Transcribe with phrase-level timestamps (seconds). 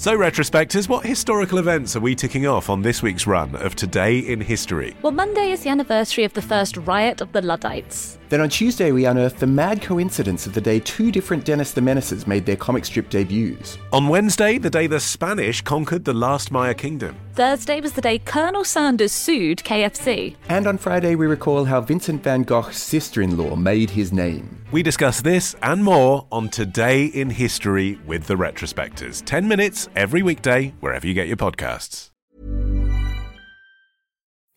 [0.00, 4.20] So, retrospectors, what historical events are we ticking off on this week's run of Today
[4.20, 4.96] in History?
[5.02, 8.16] Well, Monday is the anniversary of the first riot of the Luddites.
[8.28, 11.80] Then on Tuesday, we unearthed the mad coincidence of the day two different Dennis the
[11.80, 13.78] Menaces made their comic strip debuts.
[13.92, 17.16] On Wednesday, the day the Spanish conquered the last Maya kingdom.
[17.32, 20.36] Thursday was the day Colonel Sanders sued KFC.
[20.48, 24.62] And on Friday, we recall how Vincent van Gogh's sister in law made his name.
[24.72, 29.24] We discuss this and more on Today in History with the Retrospectors.
[29.24, 32.10] 10 minutes every weekday, wherever you get your podcasts.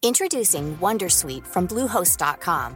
[0.04, 2.76] Introducing Wondersuite from Bluehost.com.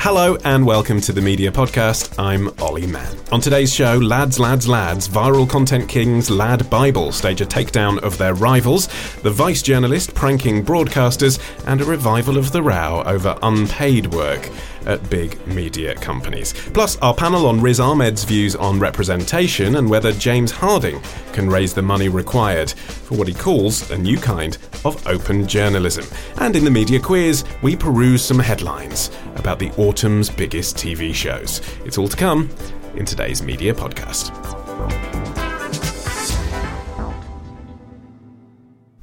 [0.00, 2.14] Hello and welcome to the Media Podcast.
[2.22, 3.16] I'm Olly Mann.
[3.32, 8.16] On today's show, Lads, Lads, Lads, viral content kings Lad Bible stage a takedown of
[8.16, 8.86] their rivals,
[9.22, 14.48] the vice journalist pranking broadcasters, and a revival of the row over unpaid work
[14.88, 16.52] at big media companies.
[16.74, 21.00] Plus, our panel on Riz Ahmed's views on representation and whether James Harding
[21.32, 26.04] can raise the money required for what he calls a new kind of open journalism.
[26.38, 31.60] And in the media quiz, we peruse some headlines about the autumn's biggest TV shows.
[31.84, 32.50] It's all to come
[32.96, 34.34] in today's media podcast.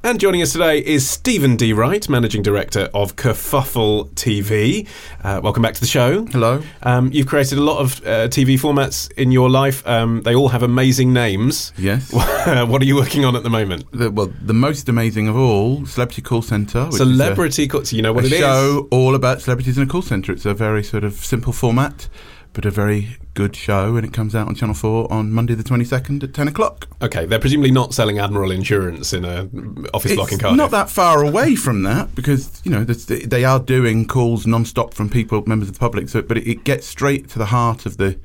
[0.05, 1.73] And joining us today is Steven D.
[1.73, 4.87] Wright, Managing Director of Kerfuffle TV.
[5.23, 6.25] Uh, welcome back to the show.
[6.27, 6.61] Hello.
[6.83, 9.85] Um, you've created a lot of uh, TV formats in your life.
[9.87, 11.73] Um, they all have amazing names.
[11.75, 12.13] Yes.
[12.13, 13.91] what are you working on at the moment?
[13.93, 16.87] The, well, the most amazing of all, Celebrity Call Centre.
[16.91, 17.83] Celebrity a, Call.
[17.83, 18.37] So you know what it is.
[18.37, 20.31] show all about celebrities in a call centre.
[20.31, 22.09] It's a very sort of simple format,
[22.55, 25.63] but a very good show, and it comes out on Channel Four on Monday the
[25.63, 26.87] twenty second at ten o'clock.
[27.01, 29.47] Okay, they're presumably not selling Admiral Insurance in a
[29.93, 30.57] office block in Cardiff.
[30.57, 35.09] not that far away from that because you know they are doing calls non-stop from
[35.09, 36.09] people, members of the public.
[36.09, 38.17] So, but it, it gets straight to the heart of the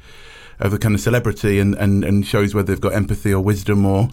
[0.60, 3.84] of the kind of celebrity and, and, and shows whether they've got empathy or wisdom
[3.86, 4.10] or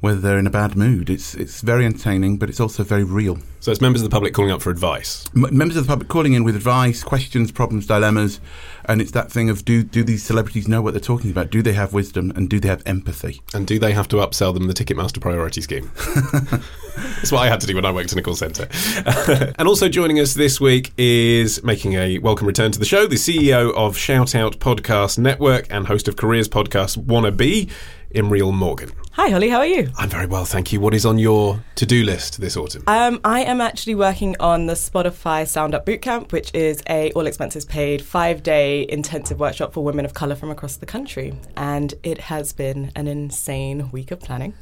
[0.00, 1.10] whether they're in a bad mood.
[1.10, 3.38] It's it's very entertaining, but it's also very real.
[3.60, 5.24] So it's members of the public calling up for advice.
[5.34, 8.40] M- members of the public calling in with advice, questions, problems, dilemmas,
[8.88, 11.50] and it's that thing of do do these celebrities know what they're talking about?
[11.50, 13.42] Do they have wisdom and do they have empathy?
[13.54, 15.92] And do they have to upsell them the Ticketmaster Priority Scheme?
[16.96, 18.68] That's what I had to do when I worked in a call centre.
[19.58, 23.16] and also joining us this week is making a welcome return to the show, the
[23.16, 27.68] CEO of ShoutOut Podcast Network and host of Careers Podcast Wanna Be,
[28.14, 28.90] Imriel Morgan.
[29.12, 29.48] Hi, Olly.
[29.48, 29.90] How are you?
[29.98, 30.78] I'm very well, thank you.
[30.78, 32.84] What is on your to do list this autumn?
[32.86, 37.26] Um, I am actually working on the Spotify Sound Up Bootcamp, which is a all
[37.26, 38.44] expenses paid five
[38.90, 43.06] intensive workshop for women of color from across the country, and it has been an
[43.06, 44.54] insane week of planning.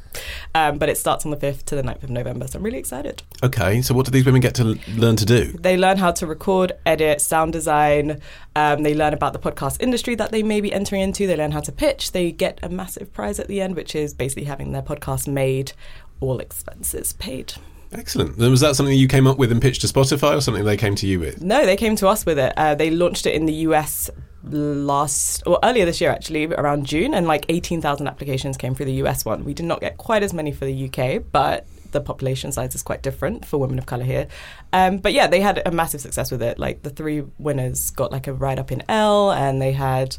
[0.54, 2.78] Um, but it starts on the fifth to the 9th of November, so I'm really
[2.78, 3.22] excited.
[3.42, 5.52] Okay, so what do these women get to l- learn to do?
[5.52, 8.20] They learn how to record, edit, sound design.
[8.54, 11.26] Um, they learn about the podcast industry that they may be entering into.
[11.26, 12.12] They learn how to pitch.
[12.12, 15.72] They get a massive prize at the end, which is basically having their podcast made,
[16.20, 17.54] all expenses paid.
[17.92, 18.36] Excellent.
[18.36, 20.76] Then was that something you came up with and pitched to Spotify or something they
[20.76, 21.40] came to you with?
[21.40, 22.52] No, they came to us with it.
[22.56, 24.10] Uh, they launched it in the US
[24.44, 29.04] last, or earlier this year actually, around June, and like 18,000 applications came through the
[29.04, 29.44] US one.
[29.44, 32.82] We did not get quite as many for the UK, but the population size is
[32.82, 34.26] quite different for women of color here.
[34.72, 36.58] Um, but yeah, they had a massive success with it.
[36.58, 40.16] Like the three winners got like a ride up in L, and they had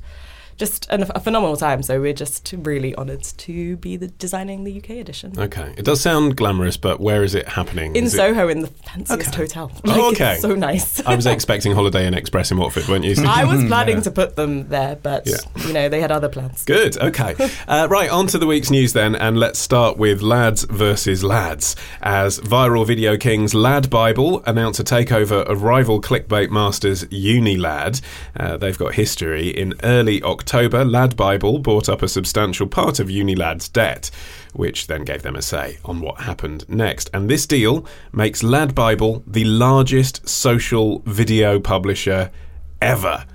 [0.58, 1.84] just an, a phenomenal time.
[1.84, 5.34] So we're just really honoured to be the, designing the UK edition.
[5.38, 5.74] Okay.
[5.78, 7.96] It does sound glamorous, but where is it happening?
[7.96, 9.38] In Is it- Soho, in the fanciest Okay.
[9.44, 9.72] hotel.
[9.86, 10.34] Oh, okay.
[10.34, 11.00] It's so nice.
[11.06, 13.16] I was expecting Holiday Inn Express in Watford, weren't you?
[13.28, 15.38] I was planning to put them there, but Yeah.
[15.66, 16.64] you know they had other plans.
[16.66, 16.98] Good.
[16.98, 17.36] Okay.
[17.68, 18.10] Uh, right.
[18.10, 21.76] On to the week's news then, and let's start with lads versus lads.
[22.02, 28.02] As viral video kings Lad Bible announce a takeover of rival clickbait masters Unilad.
[28.40, 29.50] Uh, they've got history.
[29.50, 34.10] In early October, Lad Bible bought up a substantial part of Unilad's debt,
[34.54, 37.10] which then gave them a say on what happened next.
[37.14, 42.32] And this deal makes Lad Bible the largest social video publisher
[42.82, 43.26] ever.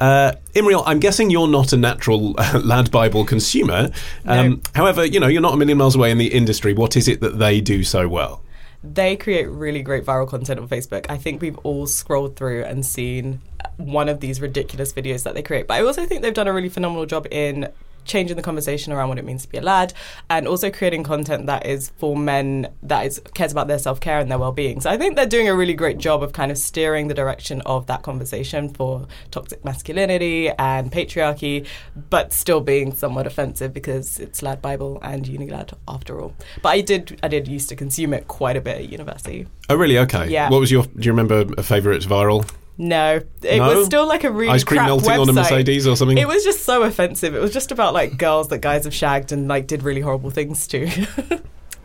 [0.00, 3.90] Uh, Imriel, I'm guessing you're not a natural uh, Lad Bible consumer.
[4.26, 6.74] Um, However, you know, you're not a million miles away in the industry.
[6.74, 8.43] What is it that they do so well?
[8.86, 11.06] They create really great viral content on Facebook.
[11.08, 13.40] I think we've all scrolled through and seen
[13.78, 15.66] one of these ridiculous videos that they create.
[15.66, 17.72] But I also think they've done a really phenomenal job in
[18.04, 19.92] changing the conversation around what it means to be a lad
[20.30, 24.30] and also creating content that is for men that is cares about their self-care and
[24.30, 27.08] their well-being so i think they're doing a really great job of kind of steering
[27.08, 31.66] the direction of that conversation for toxic masculinity and patriarchy
[32.10, 36.80] but still being somewhat offensive because it's lad bible and unilad after all but i
[36.80, 39.98] did i did used to consume it quite a bit at university Oh, really?
[39.98, 40.28] Okay.
[40.28, 40.50] Yeah.
[40.50, 40.84] What was your?
[40.84, 42.48] Do you remember a favourite viral?
[42.76, 43.76] No it No?
[43.76, 45.34] was still like a really Ice cream crap melting on a website.
[45.34, 46.18] Mercedes or something?
[46.18, 47.34] It was just so offensive.
[47.34, 50.30] It was just about like girls that guys have shagged and like did really horrible
[50.30, 50.88] things to.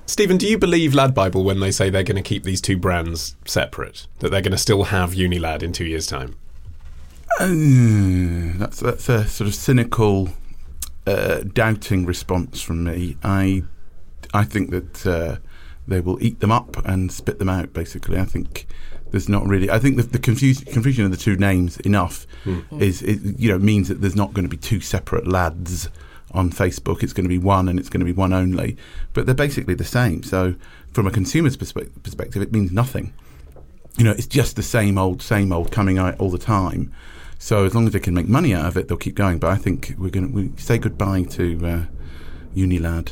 [0.07, 2.77] Steven, do you believe Lad Bible when they say they're going to keep these two
[2.77, 4.07] brands separate?
[4.19, 6.35] That they're going to still have Unilad in two years' time?
[7.39, 10.29] Uh, that's that's a sort of cynical,
[11.05, 13.17] uh, doubting response from me.
[13.23, 13.63] I
[14.33, 15.37] I think that uh,
[15.87, 17.71] they will eat them up and spit them out.
[17.71, 18.65] Basically, I think
[19.11, 19.69] there's not really.
[19.69, 22.27] I think the, the confuse, confusion of the two names enough
[22.79, 25.89] is, is you know means that there's not going to be two separate lads
[26.31, 27.01] on Facebook.
[27.01, 28.77] It's going to be one, and it's going to be one only.
[29.13, 30.23] But they're basically the same.
[30.23, 30.55] So
[30.93, 33.13] from a consumer's perspe- perspective, it means nothing
[33.99, 36.91] you know, it's just the same old, same old coming out all the time.
[37.37, 39.39] So as long as they can make money out of it, they'll keep going.
[39.39, 41.85] But I think we're going to we say goodbye to uh,
[42.55, 43.11] Unilad.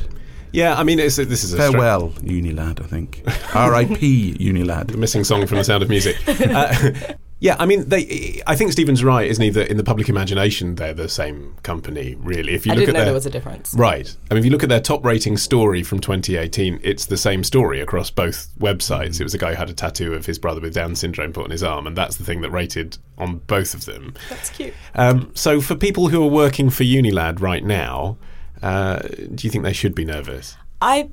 [0.52, 2.80] Yeah, I mean, it's, this is a stra- Farewell, Unilad.
[2.82, 3.22] I think
[3.54, 4.34] R.I.P.
[4.38, 4.88] Unilad.
[4.92, 6.16] The missing song from The Sound of Music.
[6.48, 6.90] Uh,
[7.40, 8.40] yeah, I mean, they.
[8.46, 9.50] I think Steven's right, isn't he?
[9.50, 12.54] That in the public imagination, they're the same company, really.
[12.54, 13.74] If you I look didn't at know their, there was a difference.
[13.74, 14.14] Right.
[14.30, 17.44] I mean, if you look at their top rating story from 2018, it's the same
[17.44, 19.20] story across both websites.
[19.20, 21.44] It was a guy who had a tattoo of his brother with Down syndrome put
[21.44, 24.14] on his arm, and that's the thing that rated on both of them.
[24.30, 24.74] That's cute.
[24.94, 28.16] Um, so, for people who are working for Unilad right now,
[28.62, 30.56] uh, do you think they should be nervous?
[30.80, 31.10] I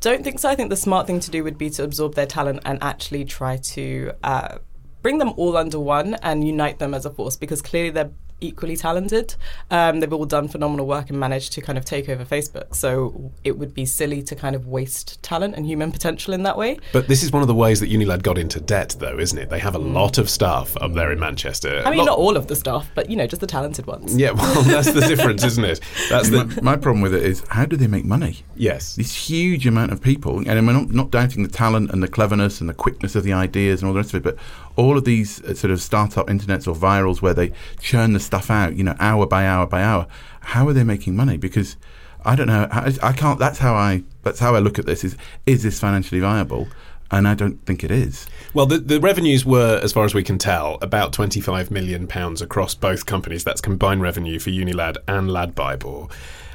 [0.00, 0.48] don't think so.
[0.48, 3.24] I think the smart thing to do would be to absorb their talent and actually
[3.24, 4.58] try to uh,
[5.02, 8.10] bring them all under one and unite them as a force because clearly they're
[8.40, 9.34] equally talented.
[9.70, 12.74] Um, they've all done phenomenal work and managed to kind of take over Facebook.
[12.74, 16.56] So it would be silly to kind of waste talent and human potential in that
[16.56, 16.78] way.
[16.92, 19.50] But this is one of the ways that Unilad got into debt, though, isn't it?
[19.50, 21.82] They have a lot of staff up there in Manchester.
[21.84, 24.16] I mean, Lot- not all of the staff, but you know, just the talented ones.
[24.16, 25.80] Yeah, well, that's the difference, isn't it?
[26.10, 28.44] That's my, the my problem with it is how do they make money?
[28.54, 28.96] yes.
[28.96, 32.60] This huge amount of people, and I'm not, not doubting the talent and the cleverness
[32.60, 34.36] and the quickness of the ideas and all the rest of it, but
[34.76, 38.50] all of these uh, sort of startup internets or virals where they churn the stuff
[38.50, 40.06] out, you know, hour by hour by hour.
[40.40, 41.36] How are they making money?
[41.36, 41.76] Because
[42.24, 42.68] I don't know.
[42.70, 43.38] I, I can't.
[43.38, 44.02] That's how I.
[44.22, 45.04] That's how I look at this.
[45.04, 46.68] Is is this financially viable?
[47.08, 48.26] And I don't think it is.
[48.52, 52.42] Well, the, the revenues were, as far as we can tell, about £25 million pounds
[52.42, 53.44] across both companies.
[53.44, 56.10] That's combined revenue for Unilad and Lad Bible.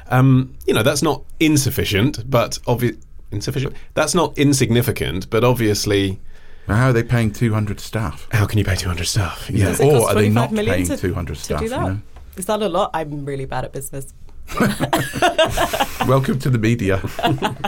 [0.08, 3.74] Um, you know, that's not insufficient, but obvi- insufficient.
[3.94, 6.20] That's not insignificant, but obviously,
[6.66, 8.28] How are they paying 200 staff?
[8.30, 9.50] how can you pay 200 staff?
[9.50, 9.66] Yeah.
[9.66, 11.58] Does it Or cost are they not million paying to- 200 to staff?
[11.58, 11.98] do you know?
[12.36, 12.90] Is that a lot?
[12.94, 14.14] I'm really bad at business.
[16.06, 17.02] Welcome to the media.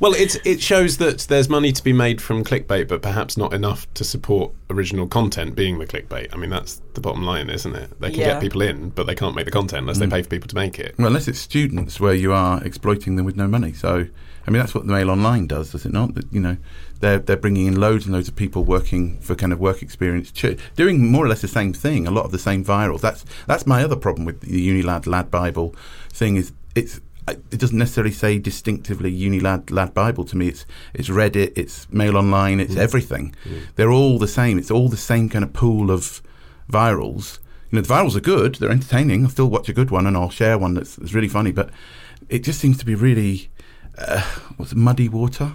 [0.00, 3.52] Well, it's, it shows that there's money to be made from clickbait, but perhaps not
[3.52, 6.28] enough to support original content being the clickbait.
[6.32, 8.00] I mean, that's the bottom line, isn't it?
[8.00, 8.26] They can Yeah.
[8.34, 10.10] get people in, but they can't make the content unless they mm.
[10.10, 10.94] pay for people to make it.
[10.98, 13.72] Well, unless it's students where you are exploiting them with no money.
[13.72, 14.06] So,
[14.48, 16.14] I mean, that's what the Mail Online does, does it not?
[16.14, 16.56] That you know,
[17.00, 20.32] they're they're bringing in loads and loads of people working for kind of work experience,
[20.32, 22.06] ch- doing more or less the same thing.
[22.06, 23.02] A lot of the same virals.
[23.02, 25.76] That's that's my other problem with the Unilad Lad Bible
[26.08, 27.02] thing is it's.
[27.28, 30.48] It doesn't necessarily say distinctively Unilad Lad Bible to me.
[30.48, 30.64] It's
[30.94, 32.78] it's Reddit, it's Mail Online, it's mm.
[32.78, 33.36] everything.
[33.44, 33.66] Mm.
[33.74, 34.58] They're all the same.
[34.58, 36.22] It's all the same kind of pool of
[36.72, 37.38] virals.
[37.70, 38.54] You know, the virals are good.
[38.54, 39.24] They're entertaining.
[39.24, 41.52] I'll still watch a good one, and I'll share one that's, that's really funny.
[41.52, 41.68] But
[42.30, 43.50] it just seems to be really
[43.98, 44.22] uh,
[44.56, 45.52] what's it, muddy water.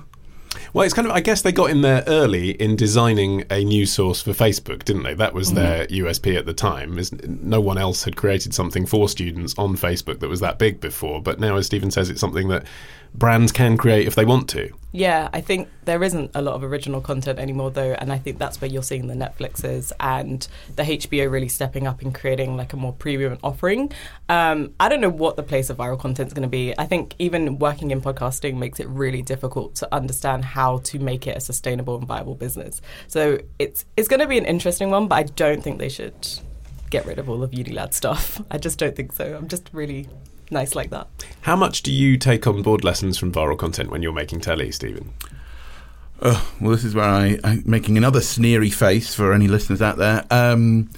[0.74, 1.14] Well, it's kind of.
[1.14, 5.04] I guess they got in there early in designing a new source for Facebook, didn't
[5.04, 5.14] they?
[5.14, 6.98] That was their USP at the time.
[6.98, 10.80] Is no one else had created something for students on Facebook that was that big
[10.80, 11.22] before.
[11.22, 12.66] But now, as Steven says, it's something that
[13.13, 14.72] brands can create if they want to.
[14.96, 18.38] Yeah, I think there isn't a lot of original content anymore, though, and I think
[18.38, 22.74] that's where you're seeing the Netflixes and the HBO really stepping up and creating like
[22.74, 23.91] a more premium offering.
[24.29, 26.77] Um, I don't know what the place of viral content is going to be.
[26.77, 31.25] I think even working in podcasting makes it really difficult to understand how to make
[31.25, 32.79] it a sustainable and viable business.
[33.08, 36.13] So it's it's going to be an interesting one, but I don't think they should
[36.91, 38.39] get rid of all of Unilad stuff.
[38.51, 39.36] I just don't think so.
[39.36, 40.08] I'm just really
[40.54, 41.08] nice like that.
[41.42, 44.72] How much do you take on board lessons from viral content when you're making telly,
[44.72, 45.14] Steven?
[46.22, 49.98] Oh, well, this is where I, I'm making another sneery face for any listeners out
[49.98, 50.26] there.
[50.32, 50.90] Um,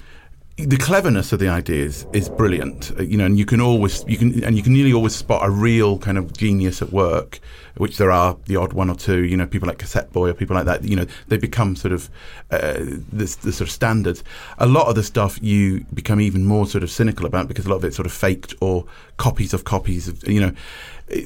[0.56, 4.16] the cleverness of the ideas is brilliant, uh, you know, and you can always you
[4.16, 7.40] can and you can nearly always spot a real kind of genius at work,
[7.76, 10.56] which there are the odd one or two, you know, people like Cassetteboy or people
[10.56, 10.82] like that.
[10.82, 12.08] You know, they become sort of
[12.50, 14.24] uh, the, the sort of standards.
[14.56, 17.68] A lot of the stuff you become even more sort of cynical about because a
[17.68, 18.86] lot of it's sort of faked or
[19.18, 20.52] copies of copies of, you know.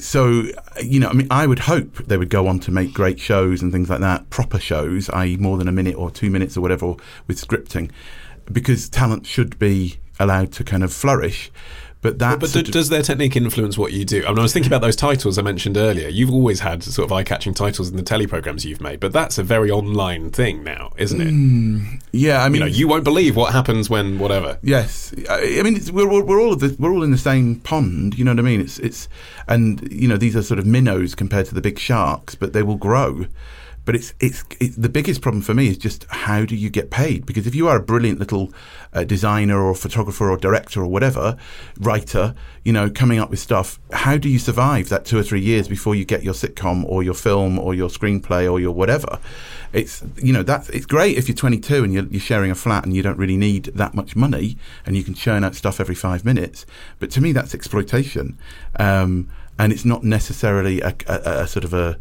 [0.01, 0.45] So,
[0.83, 3.63] you know, I mean, I would hope they would go on to make great shows
[3.63, 6.61] and things like that, proper shows, i.e., more than a minute or two minutes or
[6.61, 6.97] whatever
[7.29, 7.91] with scripting
[8.53, 11.51] because talent should be allowed to kind of flourish.
[12.03, 12.41] But that.
[12.41, 14.25] But, but does their technique influence what you do?
[14.25, 16.09] I mean, I was thinking about those titles I mentioned earlier.
[16.09, 19.37] You've always had sort of eye-catching titles in the telly programs you've made, but that's
[19.37, 21.29] a very online thing now, isn't it?
[21.29, 24.59] Mm, yeah, I mean, you, know, you won't believe what happens when whatever.
[24.63, 28.19] Yes, I mean, we're, we're all the, we're all in the same pond.
[28.19, 28.63] You know what I mean?
[28.63, 29.09] It's it's
[29.47, 32.63] and you know these are sort of minnows compared to the big sharks, but they
[32.63, 33.27] will grow.
[33.91, 36.93] But it's, it's, it's the biggest problem for me is just how do you get
[36.93, 37.27] paid?
[37.27, 38.53] Because if you are a brilliant little
[38.93, 41.37] uh, designer or photographer or director or whatever,
[41.77, 45.41] writer, you know, coming up with stuff, how do you survive that two or three
[45.41, 49.19] years before you get your sitcom or your film or your screenplay or your whatever?
[49.73, 52.85] It's you know that's it's great if you're 22 and you're, you're sharing a flat
[52.85, 54.57] and you don't really need that much money
[54.87, 56.65] and you can churn out stuff every five minutes.
[57.01, 58.39] But to me, that's exploitation,
[58.79, 59.29] um,
[59.59, 61.99] and it's not necessarily a, a, a sort of a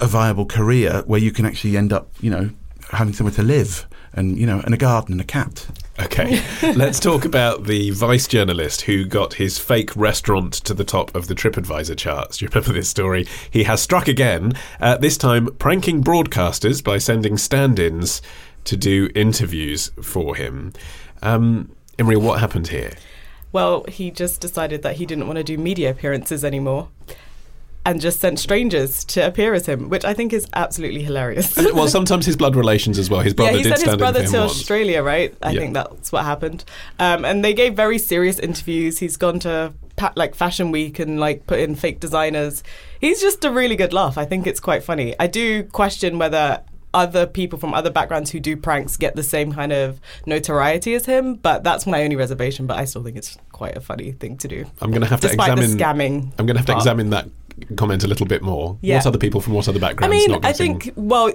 [0.00, 2.50] a viable career where you can actually end up, you know,
[2.90, 5.66] having somewhere to live and you know and a garden and a cat.
[6.00, 6.42] Okay,
[6.74, 11.28] let's talk about the vice journalist who got his fake restaurant to the top of
[11.28, 12.38] the TripAdvisor charts.
[12.38, 13.26] Do you remember this story?
[13.50, 18.22] He has struck again, uh, this time pranking broadcasters by sending stand ins
[18.64, 20.72] to do interviews for him.
[21.22, 22.92] Um, Imri, what happened here?
[23.52, 26.88] Well, he just decided that he didn't want to do media appearances anymore
[27.86, 31.56] and just sent strangers to appear as him, which I think is absolutely hilarious.
[31.56, 33.20] well, sometimes his blood relations as well.
[33.20, 34.52] His brother yeah, he did sent his brother to once.
[34.52, 35.34] Australia, right?
[35.42, 35.60] I yeah.
[35.60, 36.64] think that's what happened.
[36.98, 38.98] Um, and they gave very serious interviews.
[38.98, 39.72] He's gone to
[40.14, 42.62] like Fashion Week and like put in fake designers.
[43.00, 44.18] He's just a really good laugh.
[44.18, 45.14] I think it's quite funny.
[45.18, 49.52] I do question whether other people from other backgrounds who do pranks get the same
[49.52, 52.66] kind of notoriety as him, but that's my only reservation.
[52.66, 54.66] But I still think it's quite a funny thing to do.
[54.80, 56.32] I'm going to have to examine the scamming.
[56.38, 56.82] I'm going to have to part.
[56.82, 57.28] examine that
[57.76, 58.78] comment a little bit more.
[58.80, 58.96] Yeah.
[58.96, 60.14] What other people from what other backgrounds?
[60.14, 61.32] I mean, I think well.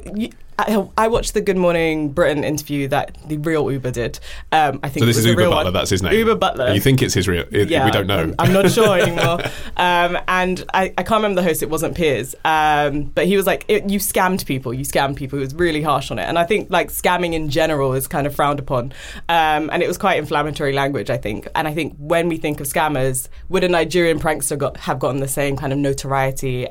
[0.57, 4.19] I, I, watched the Good Morning Britain interview that the real Oobah did.
[4.53, 5.05] Um, I think so.
[5.05, 5.63] This is Oobah Butler.
[5.65, 5.74] One.
[5.74, 6.13] That's his name.
[6.13, 6.74] Oobah Butler.
[6.74, 7.43] You think it's his real?
[7.51, 8.19] It, yeah, we don't know.
[8.19, 9.41] I'm, I'm not sure anymore.
[9.75, 11.62] um, and I, I, can't remember the host.
[11.62, 14.74] It wasn't Piers, um, but he was like, it, "You scammed people.
[14.74, 17.50] You scammed people." He was really harsh on it, and I think like scamming in
[17.50, 18.93] general is kind of frowned upon.
[19.27, 21.50] Um, and it was quite inflammatory language, I think.
[21.55, 25.19] And I think when we think of scammers, would a Nigerian prankster got, have gotten
[25.19, 26.04] the same kind of notoriety,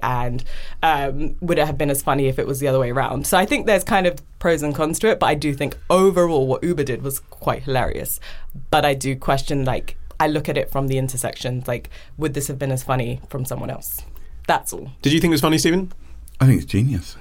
[0.03, 0.45] and
[0.83, 3.27] um, would it have been as funny if it was the other way around?
[3.27, 5.77] So I think there's kind of pros and cons to it, but I do think
[5.91, 8.21] overall what Oobah did was quite hilarious.
[8.71, 12.49] But I do question, like, I look at it from the intersections, like, would this
[12.49, 14.03] have been as funny from someone else?
[14.47, 14.91] That's all.
[15.03, 15.93] Did you think it was funny, Steven?
[16.41, 17.17] I think it's genius.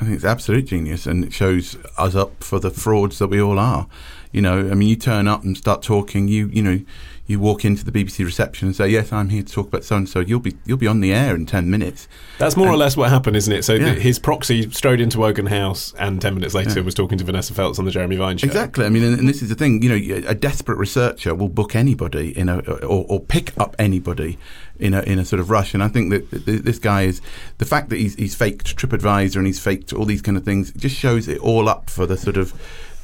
[0.00, 3.40] I think it's absolute genius, and it shows us up for the frauds that we
[3.40, 3.88] all are.
[4.30, 6.28] You know, I mean, you turn up and start talking.
[6.28, 6.80] You, you know,
[7.28, 9.96] you walk into the BBC reception and say, "Yes, I'm here to talk about so
[9.96, 12.08] and so." You'll be you'll be on the air in ten minutes.
[12.38, 13.64] That's more and, or less what happened, isn't it?
[13.64, 13.94] So yeah.
[13.94, 16.84] the, his proxy strode into Wogan House, and ten minutes later yeah.
[16.84, 18.46] was talking to Vanessa Feltz on the Jeremy Vine show.
[18.46, 18.86] Exactly.
[18.86, 19.82] I mean, and, and, this is the thing.
[19.82, 24.38] You know, a desperate researcher will book anybody in a or, or pick up anybody
[24.78, 25.74] in a in a sort of rush.
[25.74, 27.20] And I think that this guy is
[27.58, 30.72] the fact that he's he's faked TripAdvisor and he's faked all these kind of things
[30.72, 32.54] just shows it all up for the sort of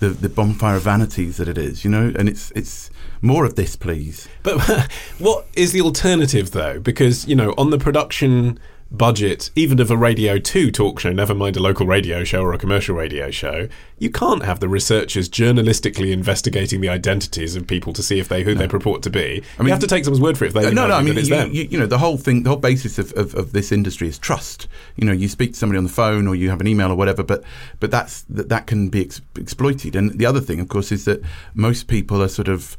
[0.00, 2.90] the, the bonfire of vanities that it is, you know, and it's it's
[3.24, 4.28] more of this, please.
[4.42, 4.60] But
[5.18, 6.78] what is the alternative, though?
[6.78, 11.34] Because you know, on the production budget, even of a Radio 2 talk show, never
[11.34, 15.28] mind a local radio show or a commercial radio show, you can't have the researchers
[15.28, 18.60] journalistically investigating the identities of people to see if they who no.
[18.60, 19.42] they purport to be.
[19.58, 21.02] I mean, you have to take someone's word for it if they no, no, I
[21.02, 21.34] mean, you.
[21.34, 24.18] You, you, know, the whole thing, the whole basis of, of, of, this industry is
[24.18, 24.68] trust.
[24.96, 26.94] You know, you speak to somebody on the phone or you have an email or
[26.94, 27.42] whatever, but
[27.80, 29.96] but that's that, that can be ex- exploited.
[29.96, 31.22] And the other thing, of course, is that
[31.54, 32.76] most people are sort of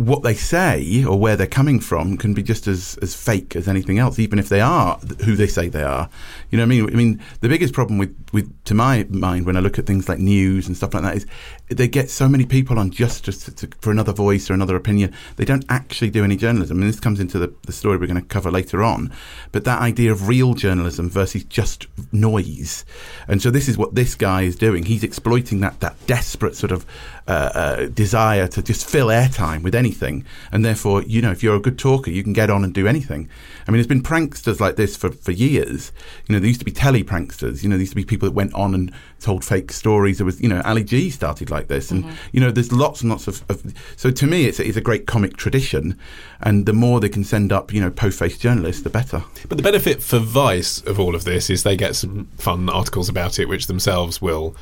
[0.00, 3.68] what they say or where they're coming from can be just as, as fake as
[3.68, 6.08] anything else, even if they are who they say they are.
[6.50, 6.90] You know what I mean?
[6.90, 10.08] I mean, the biggest problem with, with, to my mind, when I look at things
[10.08, 11.26] like news and stuff like that, is
[11.70, 15.14] they get so many people on just, just to, for another voice or another opinion.
[15.36, 16.80] They don't actually do any journalism.
[16.80, 19.12] And this comes into the, the story we're going to cover later on.
[19.52, 22.84] But that idea of real journalism versus just noise.
[23.28, 24.84] And so this is what this guy is doing.
[24.84, 26.84] He's exploiting that, that desperate sort of
[27.28, 30.24] uh, uh, desire to just fill airtime with anything.
[30.50, 32.88] And therefore, you know, if you're a good talker, you can get on and do
[32.88, 33.28] anything.
[33.66, 35.92] I mean, there's been pranksters like this for, for years.
[36.26, 37.62] You know, there used to be telly pranksters.
[37.62, 40.18] You know, there used to be people that went on and told fake stories.
[40.18, 41.90] There was, you know, Ali G started like this.
[41.90, 43.62] And, you know, there's lots and lots of, of
[43.96, 45.98] so to me, it's, a- it's a great comic tradition.
[46.40, 49.22] And the more they can send up, you know, po-faced journalists, the better.
[49.48, 53.08] But the benefit for Vice of all of this is they get some fun articles
[53.08, 54.56] about it, which themselves will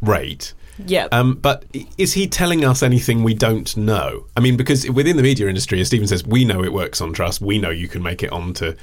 [0.00, 0.54] rate.
[0.84, 1.08] Yeah.
[1.10, 1.64] Um, but
[1.96, 4.26] is he telling us anything we don't know?
[4.36, 7.14] I mean, because within the media industry, as Steven says, we know it works on
[7.14, 7.40] trust.
[7.40, 8.74] We know you can make it onto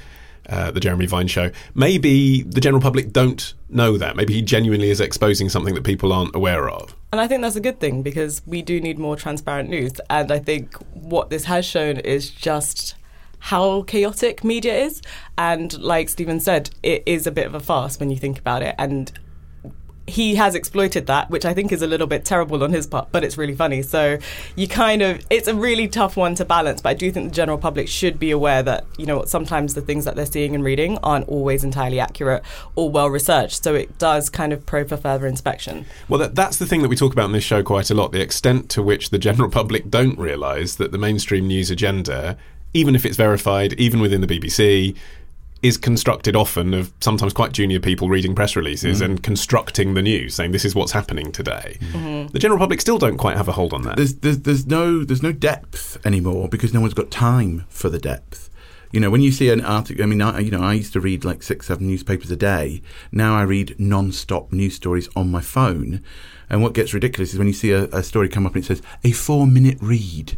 [0.48, 1.50] uh, the Jeremy Vine show.
[1.74, 4.16] Maybe the general public don't know that.
[4.16, 6.94] Maybe he genuinely is exposing something that people aren't aware of.
[7.12, 9.92] And I think that's a good thing because we do need more transparent news.
[10.10, 12.94] And I think what this has shown is just
[13.38, 15.02] how chaotic media is.
[15.36, 18.62] And like Steven said, it is a bit of a farce when you think about
[18.62, 18.74] it.
[18.78, 19.12] And
[20.06, 23.08] he has exploited that, which I think is a little bit terrible on his part,
[23.10, 23.82] but it's really funny.
[23.82, 24.18] So
[24.54, 26.82] you kind of, it's a really tough one to balance.
[26.82, 29.80] But I do think the general public should be aware that, you know, sometimes the
[29.80, 32.42] things that they're seeing and reading aren't always entirely accurate
[32.74, 33.64] or well researched.
[33.64, 35.86] So it does kind of probe for further inspection.
[36.08, 38.12] Well, that, that's the thing that we talk about in this show quite a lot
[38.12, 42.36] the extent to which the general public don't realise that the mainstream news agenda,
[42.74, 44.94] even if it's verified, even within the BBC,
[45.64, 49.12] is constructed often of sometimes quite junior people reading press releases mm-hmm.
[49.12, 51.78] and constructing the news, saying this is what's happening today.
[51.80, 52.26] Mm-hmm.
[52.28, 53.96] The general public still don't quite have a hold on that.
[53.96, 57.98] there's, there's there's no there's no depth anymore because no one's got time for the
[57.98, 58.50] depth.
[58.92, 61.00] You know, when you see an article, I mean, I, you know, I used to
[61.00, 62.82] read like six, seven newspapers a day.
[63.10, 66.02] Now I read non-stop news stories on my phone,
[66.50, 68.66] and what gets ridiculous is when you see a, a story come up and it
[68.66, 70.36] says a four-minute read,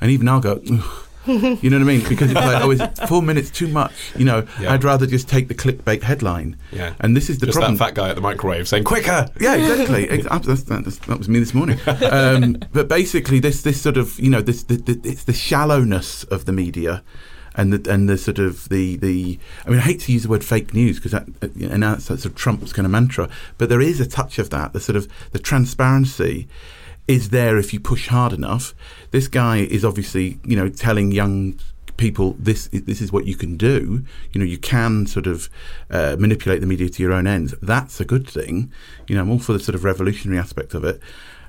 [0.00, 0.62] and even I'll go.
[0.70, 1.07] "Ugh."
[1.62, 2.08] You know what I mean?
[2.08, 3.92] Because it's like, oh, four minutes too much?
[4.16, 4.72] You know, Yeah.
[4.72, 6.56] I'd rather just take the clickbait headline.
[6.72, 6.94] Yeah.
[7.00, 7.76] And this is the Just problem.
[7.76, 9.28] that fat guy at the microwave saying, quicker!
[9.40, 10.06] Yeah, exactly.
[10.06, 11.78] That's, that's, that was me this morning.
[12.10, 16.24] Um, but basically, this this sort of you know this the, the, it's the shallowness
[16.24, 17.02] of the media.
[17.54, 20.28] And the, and the sort of the, the I mean I hate to use the
[20.28, 23.28] word fake news because that and now it's that sort of Trump's kind of mantra,
[23.56, 24.72] but there is a touch of that.
[24.72, 26.46] The sort of the transparency
[27.08, 28.74] is there if you push hard enough.
[29.10, 31.58] This guy is obviously you know telling young
[31.98, 34.04] people this this is what you can do.
[34.32, 35.50] You know, you can sort of
[35.90, 37.54] uh, manipulate the media to your own ends.
[37.60, 38.72] That's a good thing.
[39.06, 41.00] You know, I'm all for the sort of revolutionary aspect of it.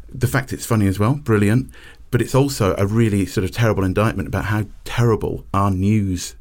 [0.09, 1.71] The fact it's funny as well, brilliant.
[2.11, 6.35] But it's also a really sort of terrible indictment about how terrible our news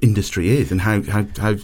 [0.00, 1.56] industry is and how how, how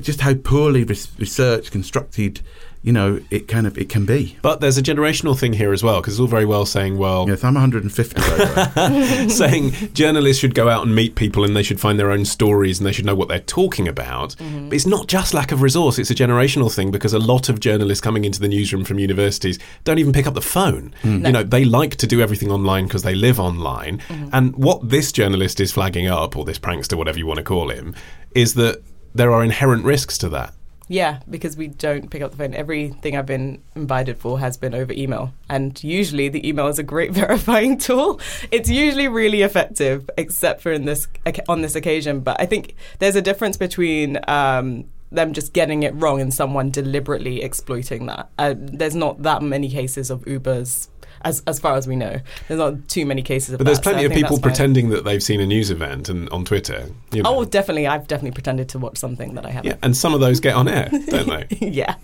[0.00, 2.40] just how poorly res- researched, constructed,
[2.86, 4.38] you know, it kind of it can be.
[4.42, 7.28] But there's a generational thing here as well, because it's all very well saying, well,
[7.28, 8.14] Yes, I'm 150.
[8.14, 9.28] by the way.
[9.28, 12.78] saying journalists should go out and meet people and they should find their own stories
[12.78, 14.36] and they should know what they're talking about.
[14.36, 14.68] Mm-hmm.
[14.68, 17.58] But it's not just lack of resource, it's a generational thing because a lot of
[17.58, 20.94] journalists coming into the newsroom from universities don't even pick up the phone.
[21.02, 21.26] Mm.
[21.26, 23.98] You know, they like to do everything online because they live online.
[23.98, 24.28] Mm-hmm.
[24.32, 27.68] And what this journalist is flagging up, or this prankster, whatever you want to call
[27.70, 27.96] him,
[28.36, 28.80] is that
[29.12, 30.54] there are inherent risks to that.
[30.88, 32.54] Yeah, because we don't pick up the phone.
[32.54, 35.32] Everything I've been invited for has been over email.
[35.48, 38.20] And usually the email is a great verifying tool.
[38.50, 41.08] It's usually really effective, except for in this
[41.48, 42.20] on this occasion.
[42.20, 46.70] But I think there's a difference between um, them just getting it wrong and someone
[46.70, 48.28] deliberately exploiting that.
[48.38, 50.88] Uh, there's not that many cases of Oobahs.
[51.26, 53.84] As, as far as we know, there's not too many cases of But there's that,
[53.84, 56.88] so plenty I of people pretending that they've seen a news event and on Twitter.
[57.12, 57.38] You know.
[57.40, 57.86] Oh, definitely.
[57.86, 59.70] I've definitely pretended to watch something that I haven't.
[59.72, 61.46] yeah, and some of those get on air, don't they?
[61.66, 61.96] yeah.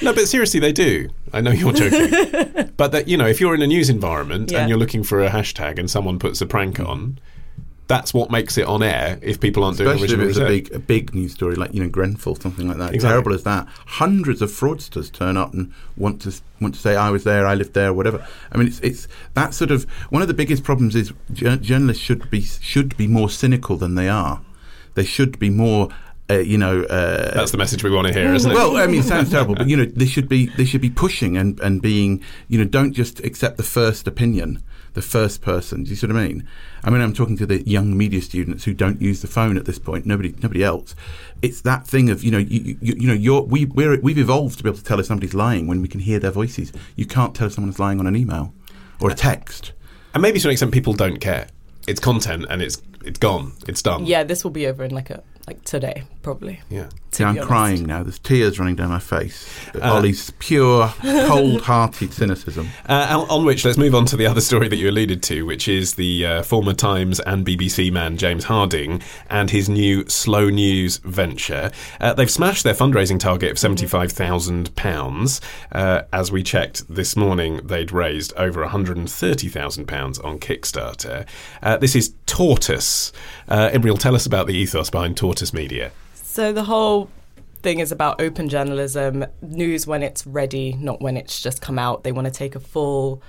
[0.00, 1.08] No, but seriously, they do.
[1.32, 4.60] I know you're joking, but that you know, if you're in a news environment Yeah.
[4.60, 7.18] and you're looking for a hashtag and someone puts a prank on,
[7.92, 9.18] that's what makes it on air.
[9.20, 11.74] If people aren't doing Especially if original it's a big, a big news story like
[11.74, 12.94] you know Grenfell, something like that.
[12.94, 13.10] Exactly.
[13.10, 13.66] Terrible as that.
[13.86, 17.54] Hundreds of fraudsters turn up and want to want to say I was there, I
[17.54, 18.26] lived there, whatever.
[18.50, 22.02] I mean, it's it's that sort of one of the biggest problems is jour- journalists
[22.02, 24.40] should be should be more cynical than they are.
[24.94, 25.88] They should be more.
[26.30, 28.54] Uh, you know, uh, That's the message we want to hear, isn't it?
[28.54, 30.88] well, I mean, it sounds terrible, but you know, they should be they should be
[30.88, 34.62] pushing and, and being, you know, don't just accept the first opinion,
[34.94, 35.84] the first person.
[35.84, 36.46] Do you see what I mean?
[36.84, 39.64] I mean, I'm talking to the young media students who don't use the phone at
[39.64, 40.06] this point.
[40.06, 40.94] Nobody, nobody else.
[41.40, 44.58] It's that thing of you know, you, you, you know, you're, we we're, we've evolved
[44.58, 46.72] to be able to tell if somebody's lying when we can hear their voices.
[46.96, 48.52] You can't tell if someone's lying on an email
[49.00, 49.72] or a text.
[50.14, 51.48] and maybe to an extent, people don't care.
[51.88, 53.52] It's content, and it's it's gone.
[53.66, 54.06] It's done.
[54.06, 56.60] Yeah, this will be over in like a like today, probably.
[56.70, 56.88] Yeah.
[57.18, 57.46] Be I'm honest.
[57.46, 58.02] crying now.
[58.02, 59.48] There's tears running down my face.
[59.74, 62.68] Uh, Olly's pure, cold-hearted cynicism.
[62.88, 65.68] Uh, on- which, let's move on to the other story that you alluded to, which
[65.68, 70.98] is the uh, former Times and BBC man James Harding and his new slow news
[70.98, 71.70] venture.
[72.00, 75.40] Uh, they've smashed their fundraising target of £75,000.
[75.72, 81.26] Uh, as we checked this morning, they'd raised over £130,000 on Kickstarter.
[81.62, 83.12] Uh, this is Tortoise.
[83.48, 85.92] Uh, Imriel, tell us about the ethos behind Tortoise Media.
[86.32, 87.10] So the whole
[87.62, 92.04] thing is about open journalism, news when it's ready, not when it's just come out.
[92.04, 93.20] They want to take a full,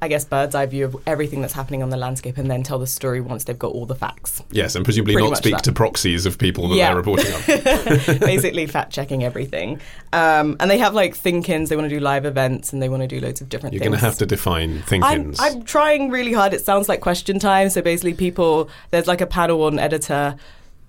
[0.00, 2.78] I guess, bird's eye view of everything that's happening on the landscape and then tell
[2.78, 4.44] the story once they've got all the facts.
[4.52, 5.64] Yes, and presumably Pretty not speak that.
[5.64, 6.86] to proxies of people that Yeah.
[6.86, 7.40] they're reporting on.
[8.20, 9.80] Basically, fact checking everything.
[10.12, 11.68] Um, and they have like think-ins.
[11.68, 13.82] They want to do live events and they want to do loads of different things.
[13.82, 15.34] You're going to have to define I'm.
[15.40, 16.54] I'm trying really hard.
[16.54, 17.70] It sounds like question time.
[17.70, 20.36] So basically, people there's like a panel or an editor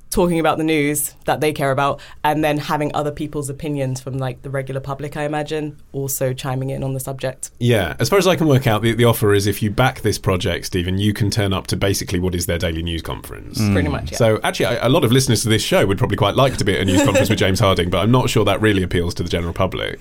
[0.10, 4.17] talking about the news that they care about, and then having other people's opinions from
[4.17, 5.17] like the regular public.
[5.17, 7.52] I imagine also chiming in on the subject.
[7.60, 10.02] Yeah, as far as I can work out, the, the offer is if you back
[10.02, 13.60] this project, Steven, you can turn up to basically what is their daily news conference.
[13.60, 13.74] Mm.
[13.74, 14.12] Pretty much.
[14.12, 14.17] Yeah.
[14.17, 16.63] So, actually, I- a lot of listeners to this show would probably quite like to
[16.65, 19.13] be at a news conference with James Harding, but I'm not sure that really appeals
[19.15, 20.00] to the general public.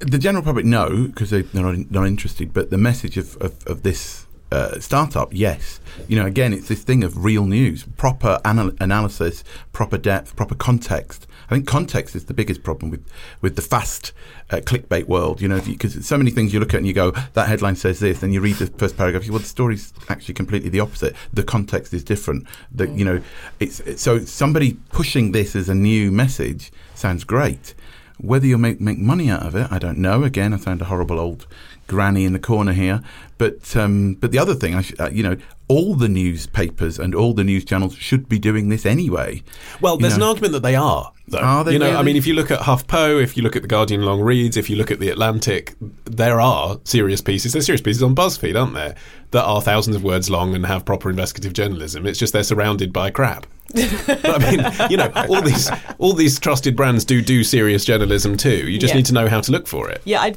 [0.00, 2.52] The general public know because they, they're not, not interested.
[2.54, 6.82] But the message of, of, of this uh, startup, yes, you know, again, it's this
[6.82, 11.26] thing of real news, proper anal- analysis, proper depth, proper context.
[11.50, 13.04] I think context is the biggest problem with
[13.40, 14.12] with the fast
[14.50, 15.40] uh, clickbait world.
[15.40, 18.00] You know, because so many things you look at and you go, that headline says
[18.00, 19.26] this, and you read the first paragraph.
[19.26, 21.14] You, well, the story's actually completely the opposite.
[21.32, 22.46] The context is different.
[22.72, 23.20] The you know,
[23.58, 27.74] it's, it's so somebody pushing this as a new message sounds great.
[28.18, 30.24] Whether you'll make, make money out of it, I don't know.
[30.24, 31.46] Again, I sound a horrible old
[31.86, 33.02] granny in the corner here.
[33.40, 37.14] But um, but the other thing, I sh- uh, you know, all the newspapers and
[37.14, 39.42] all the news channels should be doing this anyway.
[39.80, 40.26] Well, You there's know.
[40.26, 41.10] an argument that they are.
[41.26, 41.38] Though.
[41.38, 43.62] Are they You know, I mean, if you look at HuffPo, if you look at
[43.62, 45.74] the Guardian long reads, if you look at the Atlantic,
[46.04, 47.54] there are serious pieces.
[47.54, 48.94] There's serious pieces on BuzzFeed, aren't there?
[49.30, 52.04] That are thousands of words long and have proper investigative journalism.
[52.06, 53.46] It's just they're surrounded by crap.
[53.72, 58.36] but I mean, you know, all these all these trusted brands do do serious journalism
[58.36, 58.68] too.
[58.70, 58.96] You just Yeah.
[58.98, 60.02] need to know how to look for it.
[60.04, 60.34] Yeah, I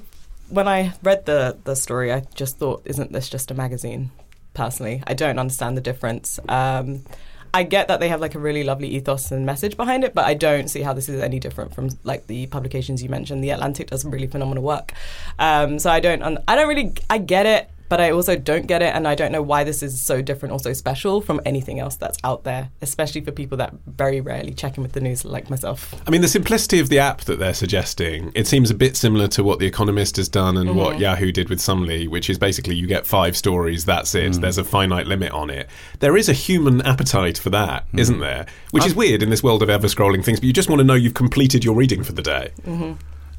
[0.54, 4.12] when I read the the story, I just thought, isn't this just a magazine?
[4.54, 6.40] Personally, I don't understand the difference.
[6.48, 7.04] Um,
[7.56, 10.26] I get that they have like a really lovely ethos and message behind it, but
[10.26, 13.44] I don't see how this is any different from like the publications you mentioned.
[13.44, 14.94] The Atlantic does some really phenomenal work,
[15.38, 18.82] um, so I don't, I don't really, I get it, but I also don't get
[18.82, 21.80] it, and I don't know why this is so different or so special from anything
[21.80, 25.26] else that's out there, especially for people that very rarely check in with the news
[25.26, 25.94] like myself.
[26.08, 29.28] I mean, the simplicity of the app that they're suggesting, it seems a bit similar
[29.30, 31.02] to what The Economist has done and what mm-hmm.
[31.02, 34.34] Yahoo did with Summly, which is basically you get five stories, that's it.
[34.34, 34.42] Mm.
[34.42, 35.70] There's a finite limit on it.
[36.00, 38.10] There is a human appetite for that, mm.
[38.10, 38.46] not there?
[38.72, 40.84] Which is weird in this world of ever scrolling things, but you just want to
[40.84, 42.52] know you've completed your reading for the day.
[42.62, 42.94] Mm-hmm.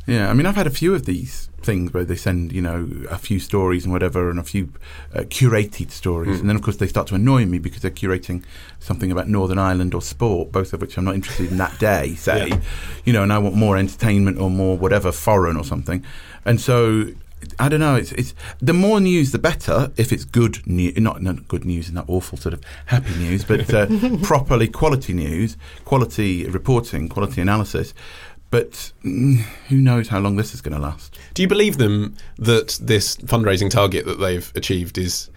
[0.06, 2.90] Yeah, I mean, I've had a few of these things where they send, you know,
[3.10, 4.70] a few stories and whatever, and a few
[5.14, 8.44] uh, curated stories, and then of course they start to annoy me because they're curating
[8.80, 12.14] something about Northern Ireland or sport, both of which I'm not interested in that day,
[12.16, 12.60] say, Yeah.
[13.06, 16.04] you know, and I want more entertainment or more whatever foreign or something,
[16.44, 17.06] and so.
[17.58, 17.94] I don't know.
[17.94, 19.92] It's it's the more news, the better.
[19.98, 23.72] If it's good news, not not good news, not awful sort of happy news, but
[23.74, 23.86] uh,
[24.22, 27.92] properly quality news, quality reporting, quality analysis.
[28.54, 29.38] But mm,
[29.68, 31.18] who knows how long this is going to last?
[31.34, 35.28] Do you believe them that this fundraising target that they've achieved is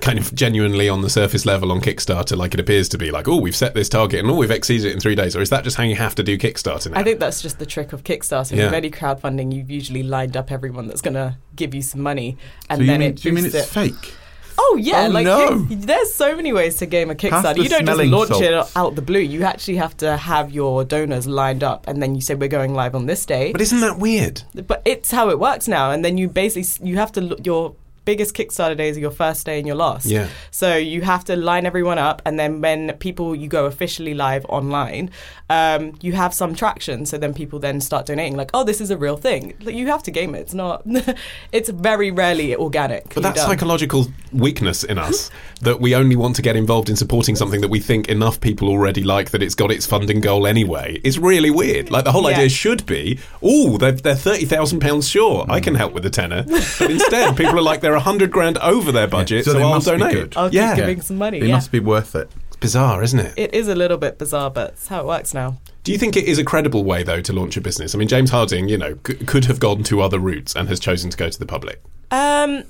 [0.00, 3.12] kind of genuinely on the surface level on Kickstarter, like it appears to be?
[3.12, 5.40] Like, oh, we've set this target and oh, we've exceeded it in three days, or
[5.40, 6.98] is that just how you have to do Kickstarter now?
[6.98, 8.56] I think that's just the trick of Kickstarter.
[8.56, 8.64] Yeah.
[8.64, 12.36] With any crowdfunding, you've usually lined up everyone that's going to give you some money,
[12.68, 13.66] and so you then mean, it do you mean it's it.
[13.66, 14.14] fake?
[14.58, 15.66] Oh yeah, Oh, like no.
[15.68, 17.56] Kick- there's so many ways to game a Kickstarter.
[17.62, 19.18] You don't just launch it out the blue.
[19.20, 22.74] You actually have to have your donors lined up, and then you say we're going
[22.74, 23.52] live on this day.
[23.52, 24.42] but isn't that weird?
[24.66, 27.74] But it's how it works now, and then you basically you have to look your
[28.04, 30.06] biggest Kickstarter days are your first day and your last.
[30.06, 30.28] Yeah.
[30.50, 34.44] So you have to line everyone up, and then when people you go officially live
[34.46, 35.10] online,
[35.50, 37.06] um, you have some traction.
[37.06, 39.54] So then people then start donating, like, oh, this is a real thing.
[39.62, 40.40] Like, you have to game it.
[40.40, 40.82] It's not.
[41.52, 43.14] it's very rarely organic.
[43.14, 45.30] But that psychological weakness in us
[45.62, 48.68] that we only want to get involved in supporting something that we think enough people
[48.68, 51.90] already like that it's got its funding goal anyway is really weird.
[51.90, 52.36] Like the whole Yeah.
[52.36, 55.48] idea should be, oh, they're, they're thirty thousand pounds short.
[55.50, 56.44] I can help with the tenner.
[56.78, 59.64] But instead, people are like they're a hundred grand over their budget, So so, they
[59.64, 60.12] I'll must be donate.
[60.14, 60.36] good.
[60.36, 61.38] I'll keep yeah, giving some money.
[61.38, 61.54] It yeah.
[61.54, 62.30] must be worth it.
[62.48, 63.34] it's bizarre, isn't it?
[63.36, 65.58] It is a little bit bizarre, but it's how it works now.
[65.82, 67.94] Do you think it is a credible way though to launch a business?
[67.94, 70.80] I mean, James Harding, you know, c- could have gone to other routes and has
[70.80, 71.82] chosen to go to the public.
[72.10, 72.64] Um,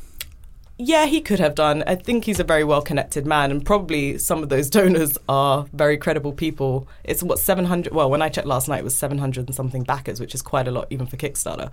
[0.77, 1.85] Yeah, he could have done.
[1.87, 5.67] I think he's a very well connected man, and probably some of those donors are
[5.73, 6.89] very credible people.
[7.05, 10.19] It's what 700, well, when I checked last night, it was 700 and something backers,
[10.19, 11.71] which is quite a lot even for Kickstarter.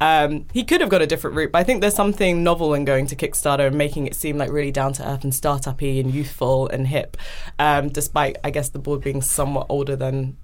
[0.00, 2.84] Um, he could have got a different route, but I think there's something novel in
[2.84, 5.88] going to Kickstarter and making it seem like really down to earth and startup y
[5.88, 7.16] and youthful and hip,
[7.58, 10.36] um, despite, I guess, the board being somewhat older than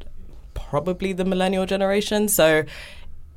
[0.55, 2.27] probably the millennial generation.
[2.27, 2.65] So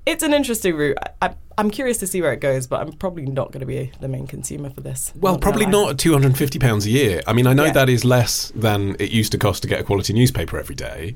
[0.05, 0.97] it's an interesting route.
[1.21, 3.91] I, am curious to see where it goes, but I'm probably not going to be
[3.99, 5.11] the main consumer for this.
[5.15, 7.21] Well, probably not at £250 a year.
[7.27, 7.71] I mean, I know Yeah.
[7.73, 11.15] that is less than it used to cost to get a quality newspaper every day.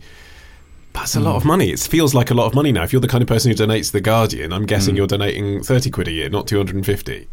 [0.94, 1.70] But it's a lot of money.
[1.72, 2.84] It feels like a lot of money now.
[2.84, 5.62] If you're the kind of person who donates to The Guardian, I'm guessing you're donating
[5.64, 7.28] 30 quid a year, not 250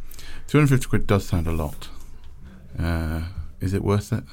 [0.46, 1.88] Two hundred fifty quid does sound a lot.
[2.78, 3.22] Uh,
[3.60, 4.24] is it worth it?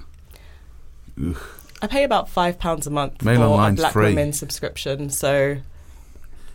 [1.23, 1.37] Ugh.
[1.81, 4.05] I pay about five pounds a month Mail for a Black free.
[4.07, 5.09] Women subscription.
[5.09, 5.57] So,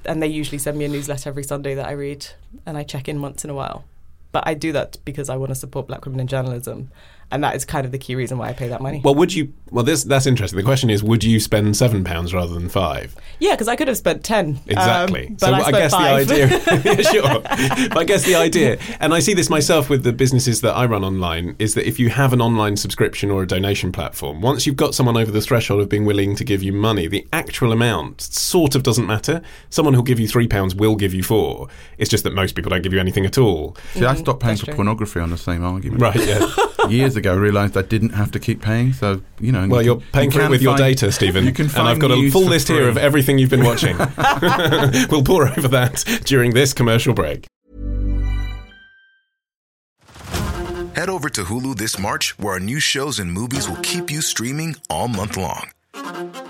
[0.05, 2.27] and they usually send me a newsletter every Sunday that I read,
[2.65, 3.85] and I check in once in a while.
[4.33, 6.91] But I do that because I want to support Black women in journalism,
[7.31, 9.01] and that is kind of the key reason why I pay that money.
[9.05, 9.53] Well, would you?
[9.71, 10.57] Well, this that's interesting.
[10.57, 13.17] The question is, would you spend seven pounds rather than five?
[13.39, 14.61] yeah, because I could have spent ten.
[14.67, 15.29] Exactly.
[15.29, 16.29] um, so but I, I, spent guess five.
[16.29, 17.41] the idea, Yeah, sure.
[17.89, 20.87] But I guess the idea, and I see this myself with the businesses that I
[20.87, 24.67] run online, is that if you have an online subscription or a donation platform, once
[24.67, 27.73] you've got someone over the threshold of being willing to give you money, the actual
[27.73, 29.43] amount sort of doesn't matter.
[29.71, 31.69] Someone who'll give you three pounds will give you four.
[31.99, 33.77] It's just that most people don't give you anything at all.
[33.95, 34.77] See, I stopped paying that's for true.
[34.77, 36.01] pornography on the same argument.
[36.01, 36.17] Right?
[36.17, 36.47] Yeah.
[36.89, 38.93] Years ago, I realised I didn't have to keep paying.
[38.93, 39.67] So you know.
[39.69, 41.45] Well, you you're can- paying you for it can with your data, Steven.
[41.45, 43.97] You can and I've got a full for list here of everything you've been watching.
[45.11, 47.47] we'll pour over that during this commercial break.
[50.95, 54.23] Head over to Hulu this March, where our new shows and movies will keep you
[54.23, 55.71] streaming all month long.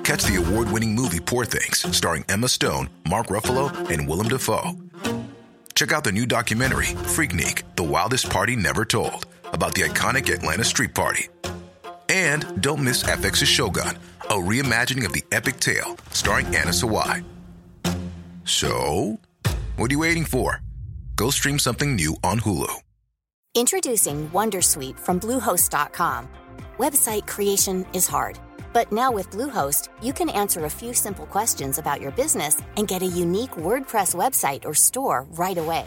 [0.05, 4.77] Catch the award winning movie Poor Things, starring Emma Stone, Mark Ruffalo, and Willem Dafoe.
[5.75, 10.65] Check out the new documentary, Freaknik The Wildest Party Never Told, about the iconic Atlanta
[10.65, 11.29] Street Party.
[12.09, 17.25] And don't miss FX's Shogun, a reimagining of the epic tale, starring Anna Sawai.
[18.45, 19.19] So,
[19.77, 20.63] what are you waiting for?
[21.17, 22.73] Go stream something new on Hulu.
[23.57, 26.29] Introducing Wondersuite from Bluehost.com.
[26.79, 28.39] Website creation is hard,
[28.75, 32.87] but now with Bluehost, you can answer a few simple questions about your business and
[32.87, 35.87] get a unique WordPress website or store right away.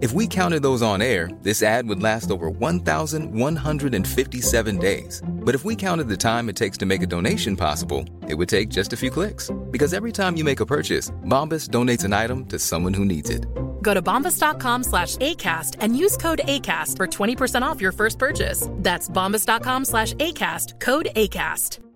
[0.00, 5.20] If we counted those on air, this ad would last over 1,157 days.
[5.28, 8.48] But if we counted the time it takes to make a donation possible, it would
[8.48, 9.50] take just a few clicks.
[9.72, 13.28] Because every time you make a purchase, Bombas donates an item to someone who needs
[13.28, 13.44] it.
[13.82, 18.68] Go to bombas.com slash ACAST and use code ACAST for 20% off your first purchase.
[18.74, 21.87] That's bombas.com slash ACAST, code ACAST.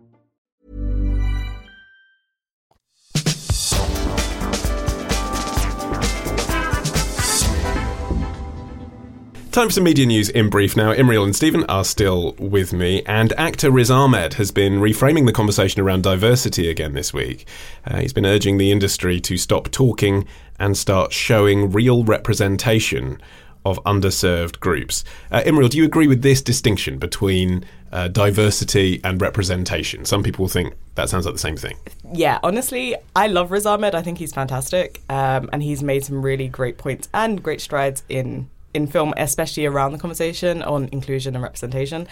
[9.53, 10.95] Time for some media news in brief now.
[10.95, 15.33] Imriel and Steven are still with me, and actor Riz Ahmed has been reframing the
[15.33, 17.47] conversation around diversity again this week.
[17.87, 20.27] Uh, he's been urging the industry to stop talking
[20.59, 23.21] and start showing real representation
[23.67, 25.05] of underserved groups.
[25.31, 27.63] Uh, Imriel, do you agree with this distinction between
[27.93, 30.07] uh, diversity and representation?
[30.07, 31.77] Some people think that sounds like the same thing.
[32.15, 33.95] yeah, honestly, I love Riz Ahmed.
[33.95, 38.03] I think he's fantastic, um, and he's made some really great points and great strides
[38.09, 42.07] in in film, especially around the conversation on inclusion and representation.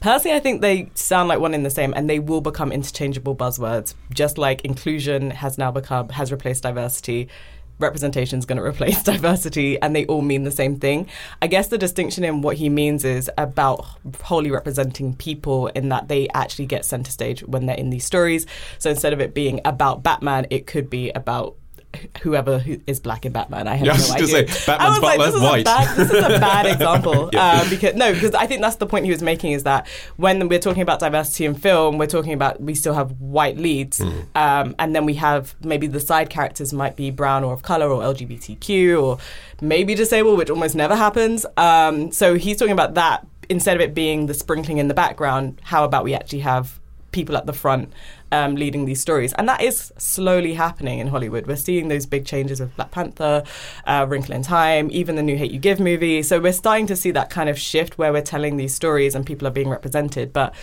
[0.00, 3.34] Personally, I think they sound like one in the same, and they will become interchangeable
[3.34, 7.28] buzzwords, just like inclusion has now become has replaced diversity.
[7.80, 11.08] Representation is going to replace diversity, and they all mean the same thing.
[11.42, 13.84] I guess the distinction in what he means is about
[14.22, 18.46] wholly representing people in that they actually get center stage when they're in these stories.
[18.78, 21.56] So instead of it being about Batman, it could be about
[22.22, 23.66] whoever who is black in Batman.
[23.66, 24.48] I have Yeah, I no was gonna idea.
[24.52, 25.60] say, Batman's I was like, this is white.
[25.60, 27.30] A bad, this is a bad example.
[27.32, 27.52] Yeah.
[27.62, 30.48] um, because no, because I think that's the point he was making is that when
[30.48, 34.20] we're talking about diversity in film, we're talking about we still have white leads, Hmm.
[34.34, 37.88] um, and then we have maybe the side characters might be brown or of color
[37.90, 39.18] or LGBTQ or
[39.60, 41.46] maybe disabled, which almost never happens.
[41.56, 45.58] Um, so he's talking about that instead of it being the sprinkling in the background.
[45.64, 46.78] How about we actually have
[47.18, 47.92] people at the front
[48.30, 49.32] um, leading these stories.
[49.32, 51.48] And that is slowly happening in Hollywood.
[51.48, 53.42] We're seeing those big changes with Black Panther,
[53.86, 56.22] uh, Wrinkle in Time, even the new Hate You Give movie.
[56.22, 59.26] So we're starting to see that kind of shift where we're telling these stories and
[59.26, 60.32] people are being represented.
[60.32, 60.54] But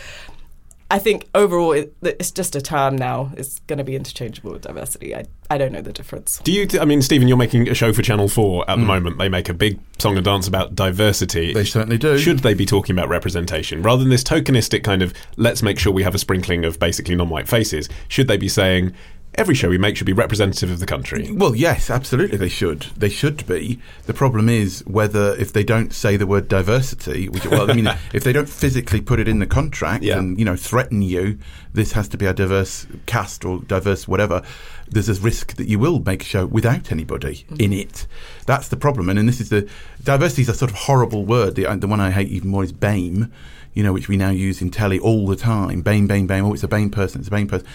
[0.91, 3.32] I think overall it, it's just a term now.
[3.36, 5.15] It's going to be interchangeable with diversity.
[5.15, 6.39] I, I don't know the difference.
[6.43, 6.67] Do you?
[6.67, 9.17] Th- I mean, Steven, you're making a show for Channel Four at the moment.
[9.17, 11.52] They make a big song and dance about diversity.
[11.52, 11.54] Mm.
[11.56, 12.19] They certainly do.
[12.19, 15.91] Should they be talking about representation rather than this tokenistic kind of let's make sure
[15.91, 17.89] we have a sprinkling of basically non-white faces?
[18.08, 18.93] Should they be saying
[19.38, 21.32] every show we make should be representative of the country?
[21.32, 22.88] Well, yes, absolutely, they should.
[22.98, 23.80] They should be.
[24.06, 27.88] The problem is whether if they don't say the word diversity, which, well, I mean,
[28.13, 30.17] if they don't physically put it in the contract Yeah.
[30.17, 31.38] and you know threaten you,
[31.74, 34.41] this has to be a diverse cast or diverse whatever.
[34.88, 37.60] There's a risk that you will make a show without anybody mm-hmm.
[37.60, 38.08] in it.
[38.45, 39.67] That's the problem, and, and this is the
[40.04, 41.56] diversity is a sort of horrible word.
[41.56, 43.32] The, the one I hate even more is BAME,
[43.74, 45.84] you know, which we now use in telly all the time.
[45.84, 46.45] BAME, BAME, BAME.
[46.45, 47.19] Oh, it's a BAME person.
[47.19, 47.67] It's a BAME person.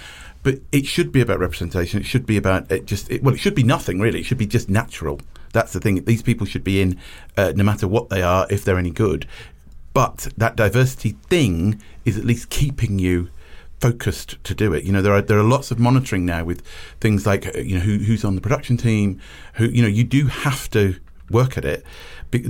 [0.43, 2.01] But it should be about representation.
[2.01, 3.11] It should be about it just.
[3.11, 4.21] It, well, it should be nothing really.
[4.21, 5.21] It should be just natural.
[5.53, 6.05] That's the thing.
[6.05, 6.99] These people should be in,
[7.37, 9.27] uh, no matter what they are, if they're any good.
[9.93, 13.29] But that diversity thing is at least keeping you
[13.81, 14.85] focused to do it.
[14.85, 16.63] You know, there are there are lots of monitoring now with
[17.01, 19.21] things like uh, you know who, who's on the production team.
[19.55, 20.97] Who you know you do have to
[21.31, 21.85] work at it.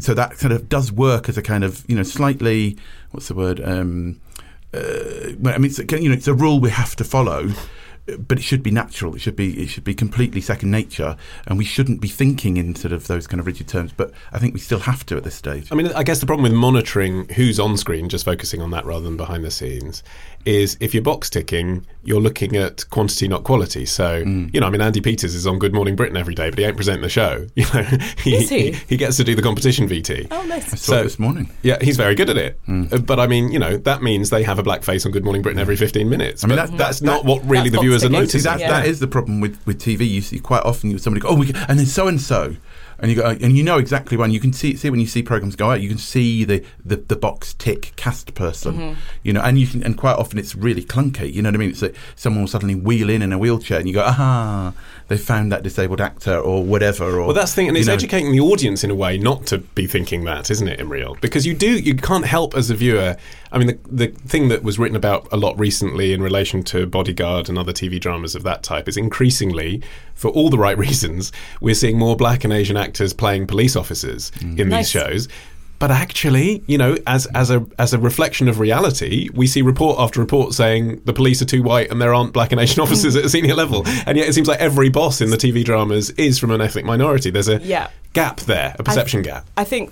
[0.01, 2.77] So that kind of does work as a kind of you know slightly
[3.11, 3.61] what's the word.
[3.65, 4.21] Um,
[4.73, 7.51] uh, I mean, it's, you know, it's a rule we have to follow,
[8.19, 9.15] but it should be natural.
[9.15, 12.75] It should be it should be completely second nature, and we shouldn't be thinking in
[12.75, 13.93] sort of those kind of rigid terms.
[13.97, 15.69] But I think we still have to at this stage.
[15.71, 18.85] I mean, I guess the problem with monitoring who's on screen, just focusing on that
[18.87, 20.03] rather than behind the scenes,
[20.45, 23.85] is if you're box ticking, you're looking at quantity, not quality.
[23.87, 24.53] So, Mm.
[24.55, 26.65] you know, I mean, Andy Peters is on Good Morning Britain every day, but he
[26.65, 27.47] ain't presenting the show.
[27.57, 27.83] You know,
[28.25, 28.73] he, Is he?
[28.89, 30.29] he gets to do the competition VT.
[30.31, 30.73] Oh, nice.
[30.73, 31.51] I saw it this morning.
[31.63, 32.59] Yeah, he's very good at it.
[32.67, 35.25] Uh, But I mean, you know, that means they have a black face on Good
[35.25, 36.43] Morning Britain every 15 minutes.
[36.43, 38.41] I mean, But that- that's that- not what really that's the viewers are box noticing.
[38.41, 38.59] ticking.
[38.59, 38.81] See, that, Yeah.
[38.81, 40.09] that is the problem with, with TV.
[40.09, 42.57] You see quite often you somebody go, oh, we can, and then so and so,
[43.01, 45.23] and you go, and you know exactly when you can see see when you see
[45.23, 49.01] programs go out, you can see the, the, the box tick cast person, Mm-hmm.
[49.23, 51.33] you know, and you can, and quite often it's really clunky.
[51.33, 51.71] You know what I mean?
[51.71, 54.73] It's like someone will suddenly wheel in in a wheelchair, and you go, aha,
[55.09, 57.05] they found that disabled actor or whatever.
[57.21, 57.95] Or Well, that's the thing, and it's know.
[57.95, 61.21] educating the audience in a way not to be thinking that, isn't it, Imriel?
[61.21, 63.17] Because you do, you can't help as a viewer.
[63.53, 66.87] I mean, the, the thing that was written about a lot recently in relation to
[66.87, 69.83] Bodyguard and other TV dramas of that type is increasingly,
[70.21, 74.31] for all the right reasons, we're seeing more black and Asian actors playing police officers
[74.41, 74.59] Mm.
[74.61, 74.79] in Nice.
[74.93, 75.29] these shows.
[75.79, 79.99] But actually, you know, as as a as a reflection of reality, we see report
[79.99, 83.17] after report saying the police are too white and there aren't black and Asian officers
[83.17, 83.83] at a senior level.
[84.07, 86.85] And yet, it seems like every boss in the TV dramas is from an ethnic
[86.85, 87.31] minority.
[87.31, 87.89] There's a Yeah.
[88.13, 89.47] gap there, a perception I, gap.
[89.57, 89.91] I think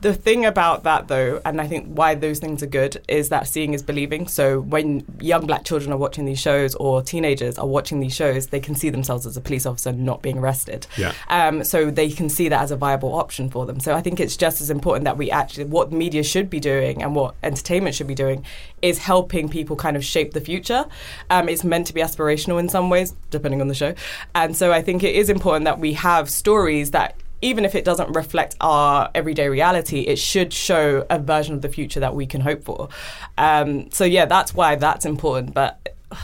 [0.00, 3.46] the thing about that, though, and I think why those things are good, is that
[3.46, 4.28] seeing is believing.
[4.28, 8.46] So when young black children are watching these shows or teenagers are watching these shows,
[8.46, 10.86] they can see themselves as a police officer not being arrested.
[10.96, 11.12] Yeah.
[11.28, 13.78] Um, so they can see that as a viable option for them.
[13.78, 17.02] So I think it's just as important that we actually, what media should be doing
[17.02, 18.44] and what entertainment should be doing
[18.80, 20.86] is helping people kind of shape the future.
[21.28, 23.94] Um, it's meant to be aspirational in some ways, depending on the show.
[24.34, 27.84] And so I think it is important that we have stories that even if it
[27.84, 32.26] doesn't reflect our everyday reality, it should show a version of the future that we
[32.26, 32.88] can hope for.
[33.38, 35.54] Um, so yeah, that's why that's important.
[35.54, 35.94] But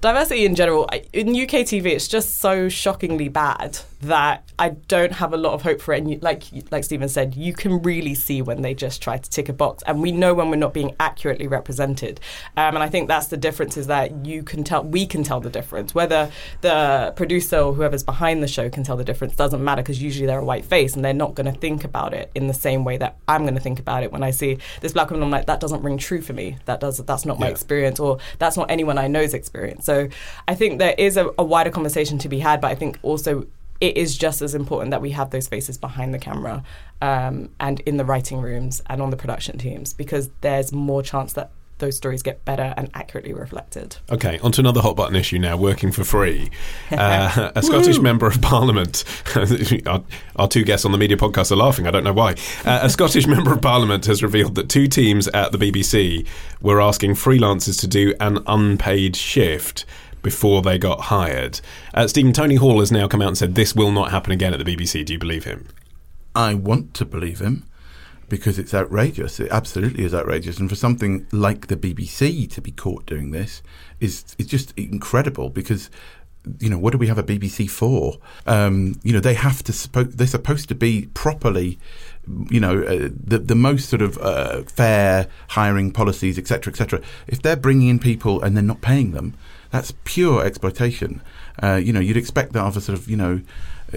[0.00, 5.32] diversity in general in UK TV, it's just so shockingly bad that I don't have
[5.32, 5.98] a lot of hope for it.
[5.98, 9.30] And you, like like Steven said, you can really see when they just try to
[9.30, 12.20] tick a box, and we know when we're not being accurately represented.
[12.56, 15.40] Um, and I think that's the difference is that you can tell, we can tell
[15.40, 15.94] the difference.
[15.94, 16.30] Whether
[16.60, 20.26] the producer or whoever's behind the show can tell the difference doesn't matter because usually
[20.26, 22.84] they're a white face and they're not going to think about it in the same
[22.84, 25.22] way that I'm going to think about it when I see this black woman.
[25.24, 26.58] I'm like, that doesn't ring true for me.
[26.66, 27.52] That does that's not my Yeah.
[27.52, 29.84] experience, or that's not anyone I know's experience.
[29.84, 30.08] So
[30.48, 33.46] I think there is a, a wider conversation to be had, but I think also
[33.80, 36.62] it is just as important that we have those faces behind the camera
[37.02, 41.34] um, and in the writing rooms and on the production teams because there's more chance
[41.34, 43.96] that those stories get better and accurately reflected.
[44.10, 46.50] Okay, on to another hot button issue now working for free.
[46.96, 49.04] Uh, a Scottish Member of Parliament,
[49.86, 50.02] our,
[50.36, 52.32] our two guests on the media podcast are laughing, I don't know why.
[52.64, 56.26] Uh, a Scottish Member of Parliament has revealed that two teams at the BBC
[56.60, 59.84] were asking freelancers to do an unpaid shift
[60.26, 61.60] before they got hired.
[61.94, 64.52] Uh, Steven Tony Hall has now come out and said this will not happen again
[64.52, 65.06] at the BBC.
[65.06, 65.68] Do you believe him?
[66.34, 67.64] I want to believe him
[68.28, 69.38] because it's outrageous.
[69.38, 73.62] It absolutely is outrageous, and for something like the BBC to be caught doing this
[74.00, 75.48] is is just incredible.
[75.48, 75.90] Because
[76.58, 78.18] you know what do we have a BBC for?
[78.48, 79.70] Um, you know they have to.
[79.70, 81.78] Suppo- they're supposed to be properly.
[82.50, 87.00] You know uh, the the most sort of uh, fair hiring policies, etc., etc.
[87.28, 89.34] If they're bringing in people and they're not paying them,
[89.70, 91.20] that's pure exploitation.
[91.62, 93.40] Uh, you know you'd expect that of a sort of you know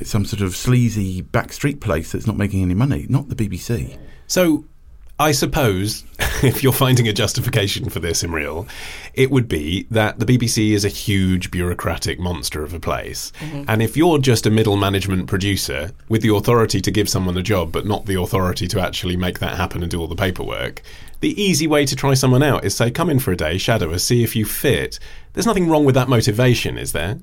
[0.04, 3.98] some sort of sleazy backstreet place that's not making any money, not the BBC.
[4.28, 4.66] So,
[5.18, 6.06] I suppose
[6.44, 8.70] if you're finding a justification for this, Imriel,
[9.14, 13.34] it would be that the BBC is a huge bureaucratic monster of a place.
[13.68, 17.44] And if you're just a middle management producer with the authority to give someone a
[17.44, 20.82] job, but not the authority to actually make that happen and do all the paperwork,
[21.20, 23.92] the easy way to try someone out is say, come in for a day, shadow
[23.92, 25.00] us, see if you fit.
[25.34, 27.20] There's nothing wrong with that motivation, is there?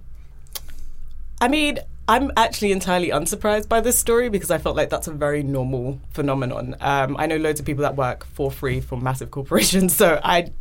[1.41, 1.79] I mean,
[2.09, 6.01] I'm actually entirely unsurprised by this story because I felt like that's a very normal
[6.11, 6.77] phenomenon.
[6.81, 10.53] Um, I know loads of people that work for free for massive corporations, so I.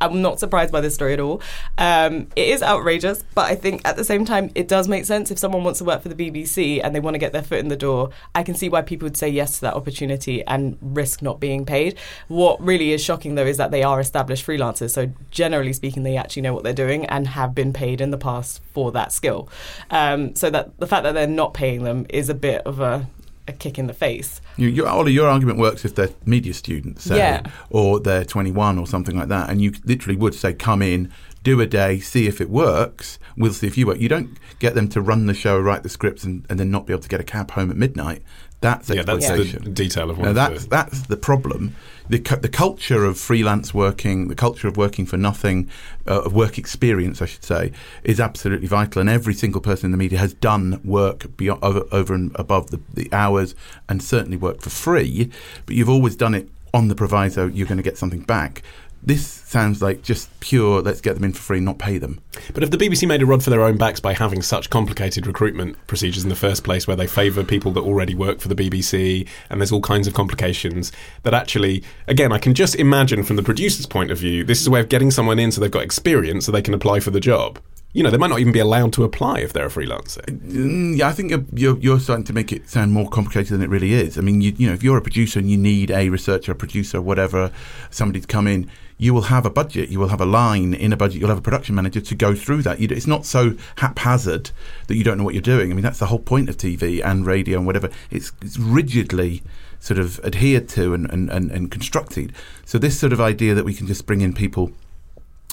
[0.00, 1.40] I'm not surprised by this story at all.
[1.78, 5.30] Um, it is outrageous, but I think at the same time, it does make sense.
[5.30, 7.58] If someone wants to work for the BBC and they want to get their foot
[7.58, 10.76] in the door, I can see why people would say yes to that opportunity and
[10.80, 11.98] risk not being paid.
[12.28, 14.90] What really is shocking, though, is that they are established freelancers.
[14.90, 18.18] So, generally speaking, they actually know what they're doing and have been paid in the
[18.18, 19.48] past for that skill.
[19.90, 23.08] Um, so, that the fact that they're not paying them is a bit of a,
[23.48, 24.40] a kick in the face.
[24.56, 27.46] You, your, Olly, your argument works if they're media students, say, Yeah.
[27.70, 31.60] or they're 21 or something like that, and you literally would say, come in, do
[31.60, 33.18] a day, see if it works.
[33.36, 34.00] We'll see if you work.
[34.00, 36.86] You don't get them to run the show, write the scripts, and, and then not
[36.86, 38.22] be able to get a cab home at midnight.
[38.66, 41.74] That's Yeah, that's the detail of one Now, that's the- that's the problem.
[42.08, 45.68] The cu- the culture of freelance working, the culture of working for nothing,
[46.06, 47.72] uh, of work experience, I should say,
[48.04, 49.00] is absolutely vital.
[49.00, 52.70] And every single person in the media has done work beyond, over, over and above
[52.70, 53.54] the, the hours,
[53.88, 55.30] and certainly work for free.
[55.66, 58.62] But you've always done it on the proviso you're going to get something back.
[59.06, 60.82] This sounds like just pure.
[60.82, 62.20] Let's get them in for free, not pay them.
[62.52, 65.28] But if the BBC made a rod for their own backs by having such complicated
[65.28, 68.56] recruitment procedures in the first place, where they favour people that already work for the
[68.56, 70.90] BBC, and there's all kinds of complications,
[71.22, 74.66] that actually, again, I can just imagine from the producer's point of view, this is
[74.66, 77.12] a way of getting someone in so they've got experience so they can apply for
[77.12, 77.60] the job.
[77.92, 80.22] You know, they might not even be allowed to apply if they're a freelancer.
[80.26, 83.62] Mm, yeah, I think you're, you're, you're starting to make it sound more complicated than
[83.62, 84.18] it really is.
[84.18, 86.54] I mean, you, you know, if you're a producer and you need a researcher, a
[86.56, 87.52] producer, whatever,
[87.90, 88.68] somebody to come in,
[88.98, 91.38] you will have a budget, you will have a line in a budget, you'll have
[91.38, 92.80] a production manager to go through that.
[92.80, 94.50] You, it's not so haphazard
[94.86, 95.70] that you don't know what you're doing.
[95.70, 97.90] I mean, that's the whole point of TV and radio and whatever.
[98.10, 99.42] It's, it's rigidly
[99.80, 102.32] sort of adhered to and, and, and, and constructed.
[102.64, 104.72] So this sort of idea that we can just bring in people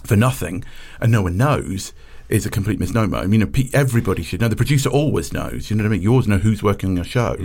[0.06, 0.64] for nothing
[1.00, 1.94] and no one knows
[2.30, 3.18] is a complete misnomer.
[3.18, 4.48] I mean, you know, everybody should know.
[4.48, 5.70] The producer always knows.
[5.70, 6.02] You know what I mean?
[6.02, 7.38] You always know who's working on your show.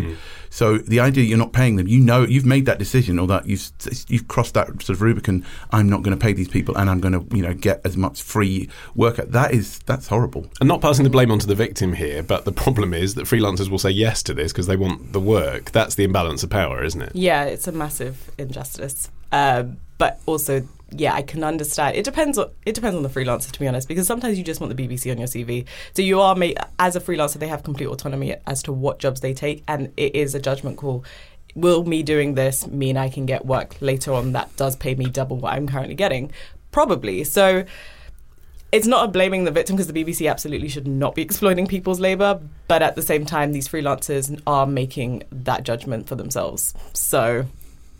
[0.51, 3.47] So the idea you're not paying them, you know, you've made that decision, or that
[3.47, 3.71] you've
[4.09, 5.45] you've crossed that sort of Rubicon.
[5.71, 7.97] I'm not going to pay these people, and I'm going to you know get as
[7.97, 9.17] much free work.
[9.17, 10.51] That is that's horrible.
[10.61, 13.69] And not passing the blame onto the victim here, but the problem is that freelancers
[13.69, 15.71] will say yes to this because they want the work.
[15.73, 17.13] That's the imbalance of power, isn't it?
[17.15, 19.11] Yeah, it's a massive injustice.
[19.31, 21.97] Um, but also, yeah, I can understand.
[21.97, 24.61] It depends on it depends on the freelancer, to be honest, because sometimes you just
[24.61, 25.67] want the BBC on your CV.
[25.95, 29.21] So you are made as a freelancer, they have complete autonomy as to what jobs
[29.21, 31.05] they take, and it is a judgment call.
[31.55, 35.07] Will me doing this mean I can get work later on that does pay me
[35.07, 36.31] double what I'm currently getting?
[36.71, 37.25] Probably.
[37.25, 37.65] So
[38.71, 42.01] it's not a blaming the victim because the BBC absolutely should not be exploiting people's
[42.01, 46.75] labour, but at the same time, these freelancers are making that judgment for themselves.
[46.93, 47.47] So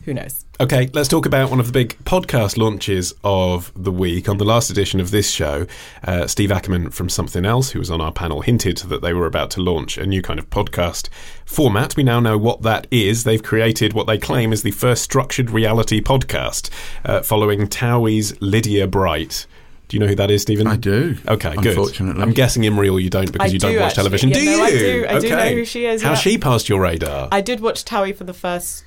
[0.09, 0.47] who knows?
[0.59, 4.27] Okay, let's talk about one of the big podcast launches of the week.
[4.27, 5.67] On the last edition of this show,
[6.03, 9.27] uh, Steve Ackerman from Something Else, who was on our panel, hinted that they were
[9.27, 11.11] about to launch a new kind of podcast
[11.45, 11.95] format.
[11.95, 13.25] We now know what that is.
[13.25, 16.71] They've created what they claim is the first structured reality podcast,
[17.05, 19.47] uh, following Towie's Lydia Bright.
[19.89, 20.67] Do you know who that is, Steven?
[20.67, 21.19] I do.
[21.29, 21.67] Okay, good.
[21.67, 22.23] Unfortunately.
[22.23, 23.97] I'm guessing Imriel you don't because I you don't watch actually.
[23.97, 24.29] television.
[24.31, 24.65] Yeah, do no, you?
[24.65, 25.07] I do.
[25.09, 26.17] I do know who she is, How yeah.
[26.17, 27.29] she passed your radar?
[27.31, 28.85] I did watch Towie for the first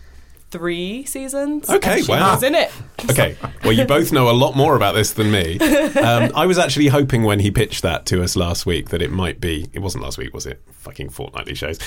[0.52, 1.70] three seasons.
[1.70, 2.34] Okay, wow.
[2.34, 2.72] was in it.
[3.10, 5.58] Okay, well, you both know a lot more about this than me.
[6.02, 9.12] Um, I was actually hoping when he pitched that to us last week that it
[9.12, 9.68] might be.
[9.74, 10.62] It wasn't last week, was it?
[10.72, 11.80] Fucking fortnightly shows.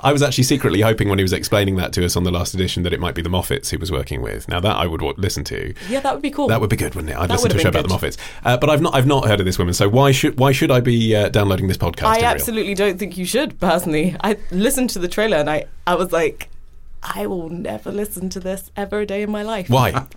[0.00, 2.54] I was actually secretly hoping when he was explaining that to us on the last
[2.54, 4.48] edition that it might be the Moffats he was working with.
[4.48, 5.72] Now that I would wa- listen to.
[5.88, 6.48] Yeah, that would be cool.
[6.48, 7.16] That would be good, wouldn't it?
[7.16, 8.18] I'd That listen to a show have about the Moffats.
[8.44, 9.74] Uh, but I've not, I've not heard of this woman.
[9.74, 12.04] So why should, why should I be uh, downloading this podcast?
[12.06, 14.16] I absolutely don't think you should, personally.
[14.20, 16.49] I listened to the trailer and I, I was like,
[17.02, 19.68] I will never listen to this ever a day in my life.
[19.68, 20.06] Why?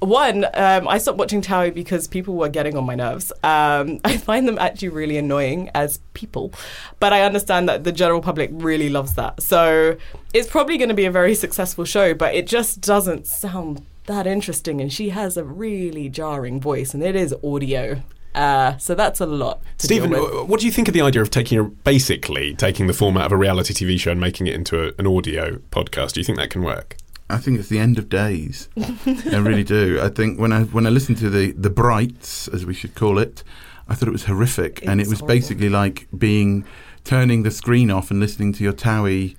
[0.00, 3.32] One, um, I stopped watching Towie because people were getting on my nerves.
[3.42, 6.52] Um, I find them actually really annoying as people,
[7.00, 9.42] but I understand that the general public really loves that.
[9.42, 9.96] So
[10.32, 14.26] it's probably going to be a very successful show, but it just doesn't sound that
[14.26, 14.80] interesting.
[14.80, 18.02] And she has a really jarring voice, and it is audio.
[18.38, 19.60] Uh, so that's a lot.
[19.78, 20.32] Steven, deal with.
[20.32, 23.26] uh, what do you think of the idea of taking a, basically taking the format
[23.26, 26.12] of a reality TV show and making it into a, an audio podcast?
[26.12, 26.96] Do you think that can work?
[27.28, 28.68] I think it's the end of days.
[28.76, 30.00] I really do.
[30.00, 33.18] I think when I when I listened to the the Brights, as we should call
[33.18, 33.42] it,
[33.88, 35.34] I thought it was horrific, and it was horrible.
[35.34, 36.64] basically like being
[37.04, 39.36] turning the screen off and listening to your Towie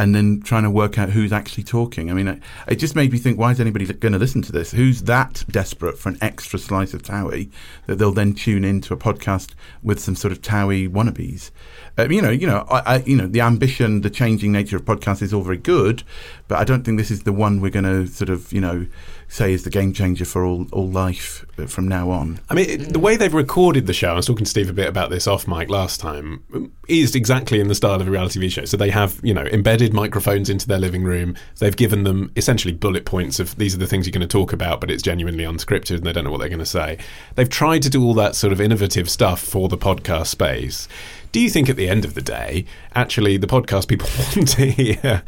[0.00, 2.10] and then trying to work out who's actually talking.
[2.10, 4.52] I mean, it, it just made me think: Why is anybody going to listen to
[4.52, 4.70] this?
[4.70, 7.50] Who's that desperate for an extra slice of Towie
[7.86, 11.50] that they'll then tune into a podcast with some sort of Towie wannabes?
[11.98, 14.86] Uh, you know, you know, I, I, you know, the ambition, the changing nature of
[14.86, 16.02] podcasts is all very good,
[16.48, 18.86] but I don't think this is the one we're going to sort of, you know,
[19.30, 22.40] say is the game changer for all, all life uh, from now on.
[22.50, 24.88] I mean, the way they've recorded the show, I was talking to Steve a bit
[24.88, 26.42] about this off mic last time,
[26.88, 28.64] is exactly in the style of a reality TV show.
[28.64, 31.36] So they have, you know, embedded microphones into their living room.
[31.58, 34.52] They've given them essentially bullet points of these are the things you're going to talk
[34.52, 36.98] about, but it's genuinely unscripted and they don't know what they're going to say.
[37.36, 40.88] They've tried to do all that sort of innovative stuff for the podcast space.
[41.32, 42.64] Do you think at the end of the day,
[42.94, 45.22] actually, the podcast people want to hear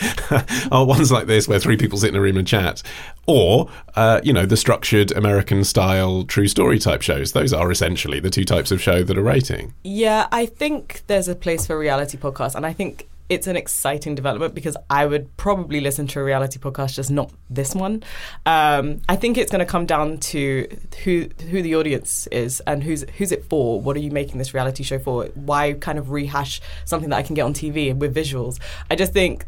[0.72, 2.82] are ones like this where three people sit in a room and chat,
[3.26, 7.32] or uh, you know the structured American style true story type shows?
[7.32, 9.74] Those are essentially the two types of show that are rating.
[9.84, 14.14] Yeah, I think there's a place for reality podcasts, and I think it's an exciting
[14.14, 18.02] development because I would probably listen to a reality podcast, just not this one.
[18.44, 20.68] Um, I think it's going to come down to
[21.02, 23.80] who who the audience is and who's who's it for.
[23.80, 25.24] What are you making this reality show for?
[25.34, 28.60] Why kind of rehash something that I can get on TV with visuals?
[28.90, 29.46] I just think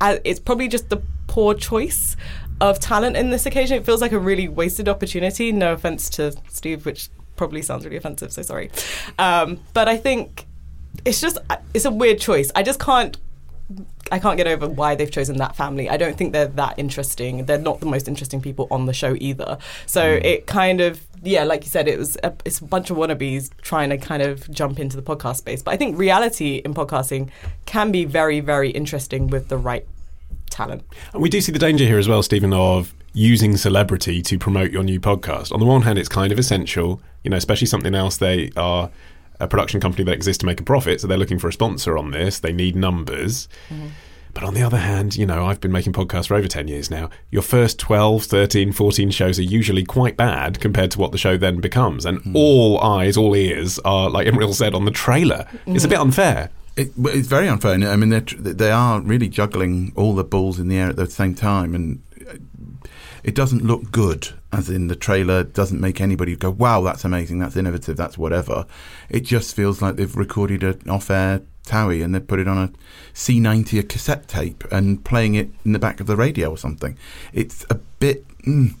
[0.00, 2.16] uh, it's probably just the poor choice
[2.60, 3.78] of talent in this occasion.
[3.78, 5.50] It feels like a really wasted opportunity.
[5.50, 8.32] No offense to Steve, which probably sounds really offensive.
[8.32, 8.70] So sorry,
[9.18, 10.46] um, but I think
[11.04, 11.38] it's just
[11.74, 12.52] it's a weird choice.
[12.54, 13.16] I just can't
[14.12, 15.88] I can't get over why they've chosen that family.
[15.88, 17.46] I don't think they're that interesting.
[17.46, 19.58] They're not the most interesting people on the show either.
[19.86, 20.24] So mm.
[20.24, 23.50] it kind of yeah, like you said, it was a, it's a bunch of wannabes
[23.62, 25.62] trying to kind of jump into the podcast space.
[25.62, 27.30] But I think reality in podcasting
[27.64, 29.86] can be very very interesting with the right
[30.50, 30.84] talent.
[31.12, 34.72] And we do see the danger here as well, Steven, of using celebrity to promote
[34.72, 35.52] your new podcast.
[35.52, 38.90] On the one hand, it's kind of essential, you know, especially something else they are
[39.44, 41.96] a production company that exists to make a profit, so they're looking for a sponsor
[41.96, 42.38] on this.
[42.40, 43.48] They need numbers.
[43.68, 43.88] Mm-hmm.
[44.34, 46.90] But on the other hand, you know, I've been making podcasts for over 10 years
[46.90, 47.08] now.
[47.30, 51.36] Your first 12, 13, 14 shows are usually quite bad compared to what the show
[51.36, 52.04] then becomes.
[52.04, 52.34] And mm.
[52.34, 55.46] all eyes, all ears are, like Imriel said, on the trailer.
[55.66, 55.76] Mm.
[55.76, 56.08] It's a bit mm-hmm.
[56.08, 56.50] unfair.
[56.76, 57.74] It, it's very unfair.
[57.74, 61.36] I mean, they are really juggling all the balls in the air at the same
[61.36, 61.72] time.
[61.72, 62.02] And
[63.22, 67.38] it doesn't look good, as in the trailer doesn't make anybody go, wow, that's amazing,
[67.38, 68.66] that's innovative, that's whatever.
[69.08, 72.58] It just feels like they've recorded an off air Towie and they've put it on
[72.58, 72.70] a
[73.14, 76.96] C90, a cassette tape, and playing it in the back of the radio or something.
[77.32, 78.26] It's a bit.
[78.42, 78.74] Mm,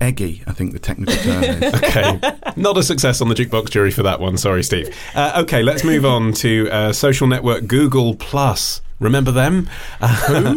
[0.00, 1.74] eggy, I think the technical term is.
[1.82, 2.20] okay.
[2.56, 4.36] Not a success on the jukebox jury for that one.
[4.36, 4.94] Sorry, Steve.
[5.14, 8.80] Uh, okay, let's move on to uh, social network Google Plus.
[9.00, 9.68] Remember them?
[10.00, 10.16] Uh,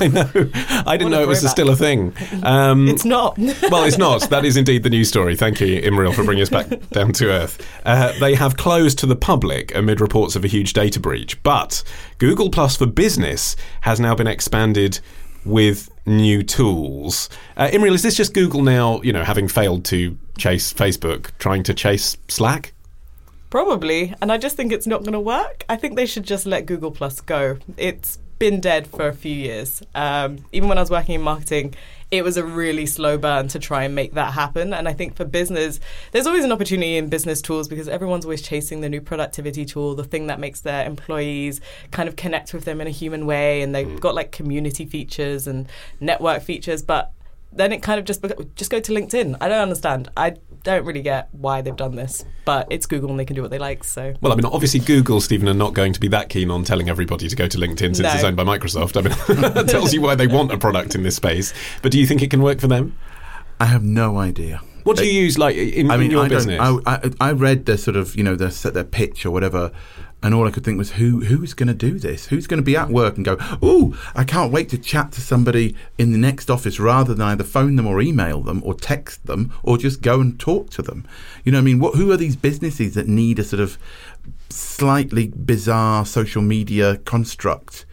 [0.00, 0.50] I know.
[0.86, 2.12] I didn't know it was a still a thing.
[2.42, 3.38] Um, it's not.
[3.70, 4.28] well, it's not.
[4.28, 5.36] That is indeed the news story.
[5.36, 7.64] Thank you, Imriel, for bringing us back down to earth.
[7.86, 11.84] Uh, they have closed to the public amid reports of a huge data breach, but
[12.18, 14.98] Google Plus for Business has now been expanded
[15.44, 17.30] with new tools.
[17.56, 21.62] Uh, Imriel, is this just Google now, you know, having failed to chase Facebook, trying
[21.62, 22.72] to chase Slack?
[23.50, 25.64] Probably, and I just think it's not going to work.
[25.68, 27.58] I think they should just let Google Plus go.
[27.76, 29.82] It's been dead for a few years.
[29.94, 31.74] Um, even when I was working in marketing,
[32.10, 34.72] it was a really slow burn to try and make that happen.
[34.72, 35.80] And I think for business,
[36.12, 39.94] there's always an opportunity in business tools because everyone's always chasing the new productivity tool,
[39.94, 43.62] the thing that makes their employees kind of connect with them in a human way.
[43.62, 45.68] And they've got like community features and
[46.00, 46.82] network features.
[46.82, 47.12] But
[47.56, 49.36] then it kind of just just go to LinkedIn.
[49.40, 50.10] I don't understand.
[50.16, 53.42] I don't really get why they've done this, but it's Google and they can do
[53.42, 53.84] what they like.
[53.84, 56.64] So well, I mean, obviously Google, Steven, are not going to be that keen on
[56.64, 58.12] telling everybody to go to LinkedIn since no.
[58.12, 58.96] it's owned by Microsoft.
[58.96, 61.54] I mean, that tells you why they want a product in this space.
[61.82, 62.96] But do you think it can work for them?
[63.60, 64.60] I have no idea.
[64.86, 66.60] What do you use, like in, I mean, in your I business?
[66.60, 69.72] I, I, I read their sort of you know the their pitch or whatever
[70.26, 72.26] and all I could think was, who who's going to do this?
[72.26, 75.20] Who's going to be at work and go, oh, I can't wait to chat to
[75.20, 79.26] somebody in the next office rather than either phone them or email them or text
[79.26, 81.06] them or just go and talk to them.
[81.44, 81.94] You know, I mean, what?
[81.94, 83.78] Who are these businesses that need a sort of
[84.50, 87.86] slightly bizarre social media construct?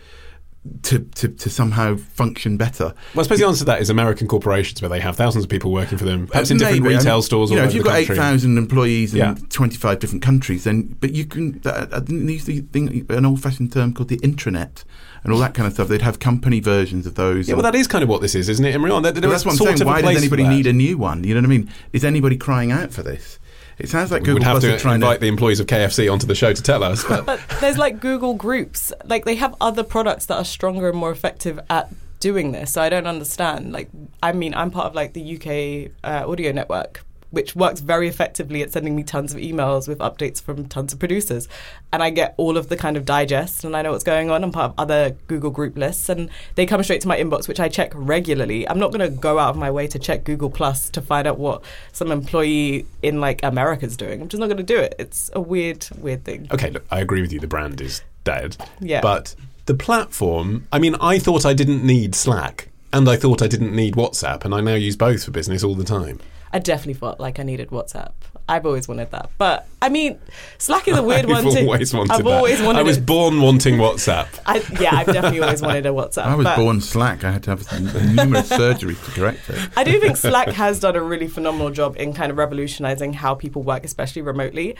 [0.83, 2.93] To, to, to somehow function better.
[3.13, 5.49] Well, I suppose the answer to that is American corporations where they have thousands of
[5.49, 6.95] people working for them, uh, perhaps in different Maybe.
[6.95, 7.51] retail stores.
[7.51, 9.35] You know, if you've got eight thousand employees in yeah.
[9.49, 11.61] twenty-five different countries, then but you can.
[11.65, 14.83] I didn't use the thing, an old-fashioned term called the intranet
[15.23, 15.87] and all that kind of stuff.
[15.87, 17.49] They'd have company versions of those.
[17.49, 19.01] Yeah, well, that is kind of what this is, isn't it, Imriel?
[19.03, 19.85] There, that's what I'm saying.
[19.85, 21.23] Why does anybody need a new one?
[21.23, 21.69] You know what I mean?
[21.91, 23.39] Is anybody crying out for this?
[23.79, 25.21] It sounds like Google would have Plus to invite to...
[25.21, 27.03] the employees of KFC onto the show to tell us.
[27.03, 27.25] But.
[27.25, 31.11] but there's like Google Groups, like they have other products that are stronger and more
[31.11, 32.73] effective at doing this.
[32.73, 33.73] So I don't understand.
[33.73, 33.89] Like,
[34.21, 37.03] I mean, I'm part of like the UK uh, audio network.
[37.33, 40.99] Which works very effectively at sending me tons of emails with updates from tons of
[40.99, 41.49] producers.
[41.91, 44.43] And I get all of the kind of digest and I know what's going on.
[44.43, 47.59] I'm part of other Google group lists and they come straight to my inbox, which
[47.59, 48.69] I check regularly.
[48.69, 51.25] I'm not going to go out of my way to check Google Plus to find
[51.25, 54.21] out what some employee in like America's doing.
[54.21, 54.93] I'm just not going to do it.
[54.99, 56.47] It's a weird, weird thing.
[56.51, 57.39] Okay, look, I agree with you.
[57.39, 58.57] The brand is dead.
[58.79, 59.01] Yeah.
[59.01, 59.33] But
[59.65, 63.75] the platform, I mean, I thought I didn't need Slack and I thought I didn't
[63.75, 66.19] need WhatsApp, and I now use both for business all the time.
[66.53, 68.11] I definitely felt like I needed WhatsApp.
[68.47, 70.19] I've always wanted that, but I mean,
[70.57, 71.55] Slack is a weird I've one.
[71.55, 72.29] To, always wanted I've that.
[72.29, 72.79] always wanted.
[72.79, 73.05] I was it.
[73.05, 74.27] born wanting WhatsApp.
[74.45, 76.25] I, yeah, I've definitely always wanted a WhatsApp.
[76.25, 77.23] I was but born slack.
[77.23, 77.81] I had to have
[78.15, 79.69] numerous surgeries to correct it.
[79.75, 83.33] I do think Slack has done a really phenomenal job in kind of revolutionizing how
[83.33, 84.75] people work, especially remotely.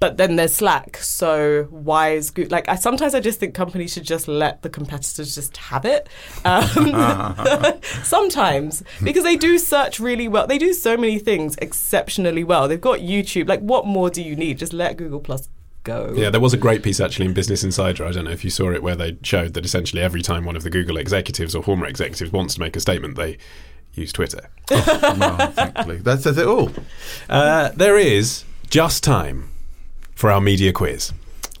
[0.00, 2.52] But then there's Slack, so why is Google?
[2.52, 6.08] Like, I sometimes I just think companies should just let the competitors just have it.
[6.46, 6.94] Um,
[8.02, 10.46] sometimes because they do search really well.
[10.46, 12.66] They do so many things exceptionally well.
[12.66, 13.46] They've got YouTube.
[13.46, 14.56] Like, what more do you need?
[14.56, 15.50] Just let Google Plus
[15.84, 16.14] go.
[16.16, 18.06] Yeah, there was a great piece actually in Business Insider.
[18.06, 20.56] I don't know if you saw it, where they showed that essentially every time one
[20.56, 23.36] of the Google executives or former executives wants to make a statement, they
[23.92, 24.48] use Twitter.
[24.70, 26.70] well, thankfully, that says it all.
[27.28, 29.50] Uh, there is just time
[30.20, 31.14] for our media quiz.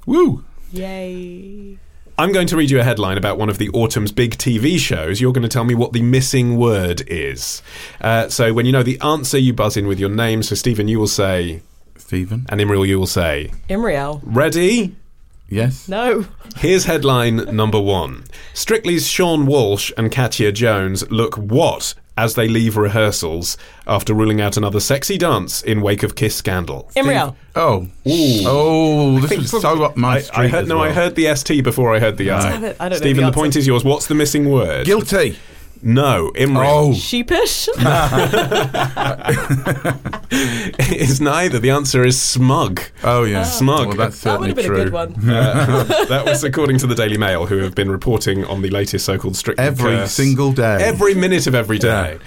[0.04, 0.44] Woo!
[0.70, 1.78] Yay!
[2.18, 5.18] I'm going to read you a headline about one of the autumn's big TV shows.
[5.18, 7.62] You're going to tell me what the missing word is.
[8.02, 10.42] Uh, so when you know the answer, you buzz in with your name.
[10.42, 11.62] So Steven, you will say
[11.96, 12.44] Steven.
[12.50, 14.20] and Imriel, you will say Imriel.
[14.22, 14.94] ready.
[15.48, 15.88] Yes.
[15.88, 16.26] No.
[16.56, 18.24] Here's headline number one.
[18.52, 23.56] Strictly's Seann Walsh and Katya Jones look what as they leave rehearsals
[23.86, 26.90] after ruling out another sexy dance in wake of Kiss scandal.
[26.94, 27.34] Imriel.
[27.56, 27.88] Oh.
[28.04, 30.38] Oh, oh this was so up my I, street.
[30.38, 32.42] I heard as no, I heard the ST before I heard the I.
[32.42, 33.84] Damn it, I don't know Steven, the the, point is yours.
[33.84, 34.84] What's the missing word?
[34.84, 35.38] Guilty.
[35.82, 36.90] No, Imriel.
[36.90, 36.94] Oh.
[36.94, 37.68] Sheepish.
[40.30, 41.58] it's neither.
[41.58, 42.82] The answer is smug.
[43.02, 43.44] Oh, yeah.
[43.44, 43.88] Smug.
[43.88, 44.80] Well, that's that would certainly have been true.
[44.80, 45.30] a good one.
[45.30, 49.06] Uh, that was according to the Daily Mail, who have been reporting on the latest
[49.06, 50.12] so-called strict Every curse.
[50.12, 50.78] single day.
[50.82, 52.18] every minute of every day.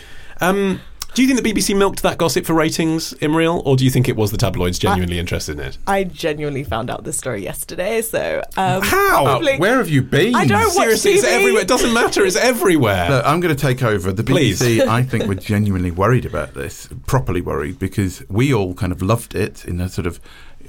[0.42, 0.82] Um,
[1.14, 4.10] do you think the BBC milked that gossip for ratings, Imriel, or do you think
[4.10, 5.78] it was the tabloids genuinely interested in it?
[5.86, 9.24] I genuinely found out this story yesterday, so um, How?
[9.24, 10.34] probably- Where have you been?
[10.34, 11.62] I don't watch Seriously, it's everywhere.
[11.62, 12.26] It doesn't matter.
[12.26, 13.10] It's everywhere.
[13.10, 14.12] Look, I'm going to take over.
[14.12, 14.60] The Please.
[14.62, 19.02] BBC, I think, were genuinely worried about this, properly worried, because we all kind of
[19.04, 20.20] loved it in a sort of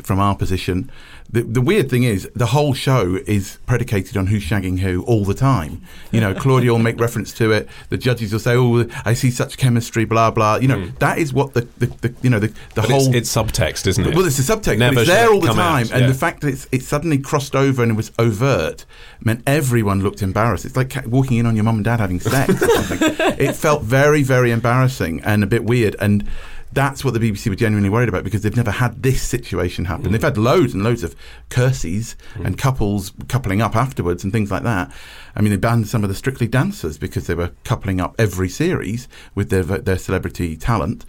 [0.02, 0.90] from our position.
[1.30, 5.24] The, the weird thing is, the whole show is predicated on who's shagging who all
[5.24, 5.82] the time.
[6.12, 7.68] You know, Claudia will make reference to it.
[7.88, 10.56] The judges will say, "Oh, I see such chemistry," blah blah.
[10.56, 10.96] You know, hmm.
[11.00, 12.82] that is what the, the, the you know the, the.
[12.82, 14.14] Whole it's, it's subtext, isn't it?
[14.14, 16.06] well, it's a subtext, Never but it's there all the time, out, and yeah.
[16.06, 18.84] the fact that it's, it suddenly crossed over and it was overt
[19.20, 20.64] meant everyone looked embarrassed.
[20.64, 22.98] It's like walking in on your mum and dad having sex or something.
[23.38, 26.28] it felt very, very embarrassing and a bit weird, and
[26.74, 30.12] that's what the BBC were genuinely worried about because they've never had this situation happen.
[30.12, 31.14] They've had loads and loads of
[31.48, 34.92] curses and couples coupling up afterwards and things like that.
[35.36, 38.48] I mean, they banned some of the Strictly dancers because they were coupling up every
[38.48, 41.04] series with their their celebrity talent.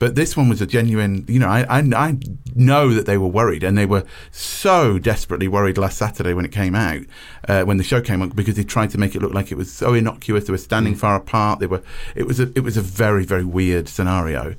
[0.00, 2.18] But this one was a genuine, you know, I, I, I
[2.54, 6.52] know that they were worried and they were so desperately worried last Saturday when it
[6.52, 7.02] came out,
[7.46, 9.56] uh, when the show came on, because they tried to make it look like it
[9.56, 10.46] was so innocuous.
[10.46, 11.60] They were standing far apart.
[11.60, 11.82] They were,
[12.14, 14.54] it was a, it was a very, very weird scenario.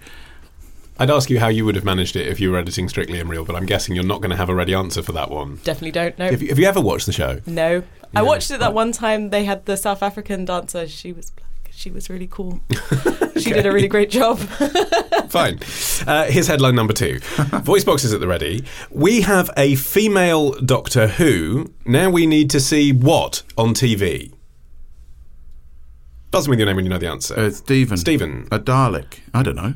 [1.02, 3.44] I'd ask you how you would have managed it if you were editing Strictly Imriel,
[3.44, 5.56] but I'm guessing you're not going to have a ready answer for that one.
[5.64, 6.30] Definitely don't know.
[6.30, 7.42] Have you, have you ever watched the show?
[7.48, 7.82] No,
[8.14, 9.32] I watched it that one time.
[9.32, 10.88] They had the South African dancer.
[10.88, 11.72] She was black.
[11.72, 12.62] She was really cool.
[13.42, 14.38] She did a really great job.
[15.30, 15.62] Fine.
[16.06, 17.18] Uh, here's headline number two.
[17.64, 18.64] Voice boxes at the ready.
[18.92, 21.74] We have a female Doctor Who.
[21.84, 24.32] Now we need to see what on TV?
[26.30, 27.34] Buzz me with your name when you know the answer.
[27.36, 27.98] Uh, Steven.
[27.98, 28.48] Steven.
[28.52, 29.22] A Dalek.
[29.34, 29.74] I don't know.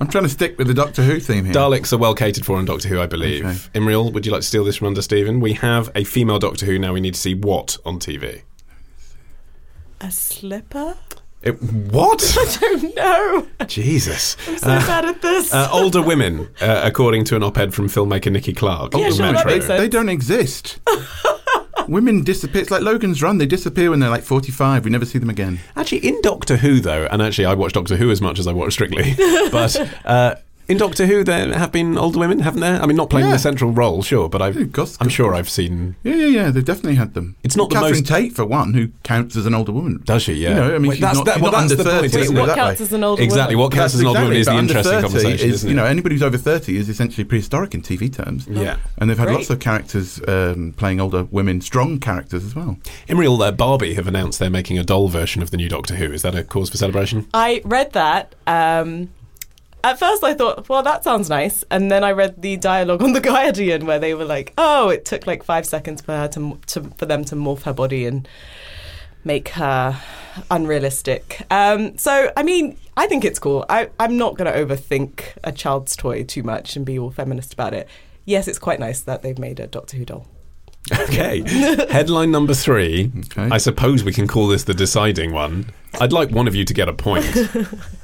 [0.00, 1.54] I'm trying to stick with the Doctor Who theme here.
[1.54, 3.44] Daleks are well catered for in Doctor Who, I believe.
[3.44, 3.54] Okay.
[3.78, 5.40] Imriel, would you like to steal this from under Steven?
[5.40, 6.78] We have a female Doctor Who.
[6.78, 8.42] Now we need to see what on TV?
[10.00, 10.96] a slipper?
[11.42, 12.22] It, what?
[12.38, 13.46] I don't know.
[13.66, 14.36] Jesus.
[14.48, 15.52] I'm so bad at this.
[15.52, 18.94] Uh, older women, uh, according to an op-ed from filmmaker Nikki Clark.
[18.94, 19.50] Yeah, in sure, that Metro.
[19.52, 19.80] makes sense.
[19.80, 20.80] They don't exist.
[21.88, 22.62] Women disappear.
[22.62, 23.38] It's like Logan's Run.
[23.38, 24.84] They disappear when they're like 45.
[24.84, 25.60] We never see them again.
[25.76, 28.52] Actually, in Doctor Who, though, and actually, I watch Doctor Who as much as I
[28.52, 29.14] watch Strictly,
[29.50, 30.34] but uh,
[30.70, 32.80] in Doctor Who, there have been older women, haven't there?
[32.80, 33.32] I mean, not playing Yeah.
[33.32, 35.96] the central role, sure, but I've, Yeah, Gos- I'm sure I've seen.
[36.02, 36.50] Yeah, yeah, yeah.
[36.50, 37.36] They've definitely had them.
[37.42, 40.00] It's not the Catherine most- Tate, for one, who counts as an older woman.
[40.04, 40.34] Does she?
[40.34, 40.48] Yeah.
[40.50, 41.90] You know, I mean, Wait, she's that's- not, that- she's well, not that's under the
[41.90, 42.06] point, 30.
[42.06, 42.30] isn't put it?
[42.36, 42.84] it what that counts way.
[42.86, 43.56] as an older Exactly.
[43.56, 43.62] woman?
[43.64, 45.76] What counts That's as an older woman is the interesting conversation, is, isn't you it?
[45.76, 48.46] know, anybody who's over 30 is essentially prehistoric in TV terms.
[48.48, 48.76] Yeah.
[48.98, 49.34] And they've had Great.
[49.36, 52.78] lots of characters um, playing older women, strong characters as well.
[53.08, 56.12] Imriel, uh, Barbie have announced they're making a doll version of the new Doctor Who.
[56.12, 57.26] Is that a cause for celebration?
[57.34, 58.34] I read that.
[58.46, 59.10] Um,
[59.82, 61.64] at first I thought, well, that sounds nice.
[61.70, 65.04] And then I read the dialogue on The Guardian where they were like, oh, it
[65.04, 68.28] took like five seconds for her to, to for them to morph her body and
[69.24, 70.00] make her
[70.50, 71.42] unrealistic.
[71.50, 73.64] Um, so, I mean, I think it's cool.
[73.68, 77.52] I, I'm not going to overthink a child's toy too much and be all feminist
[77.52, 77.88] about it.
[78.24, 80.26] Yes, it's quite nice that they've made a Doctor Who doll.
[80.92, 81.42] Okay.
[81.90, 83.12] Headline number three.
[83.18, 83.48] Okay.
[83.50, 85.66] I suppose we can call this the deciding one.
[86.00, 87.26] I'd like one of you to get a point.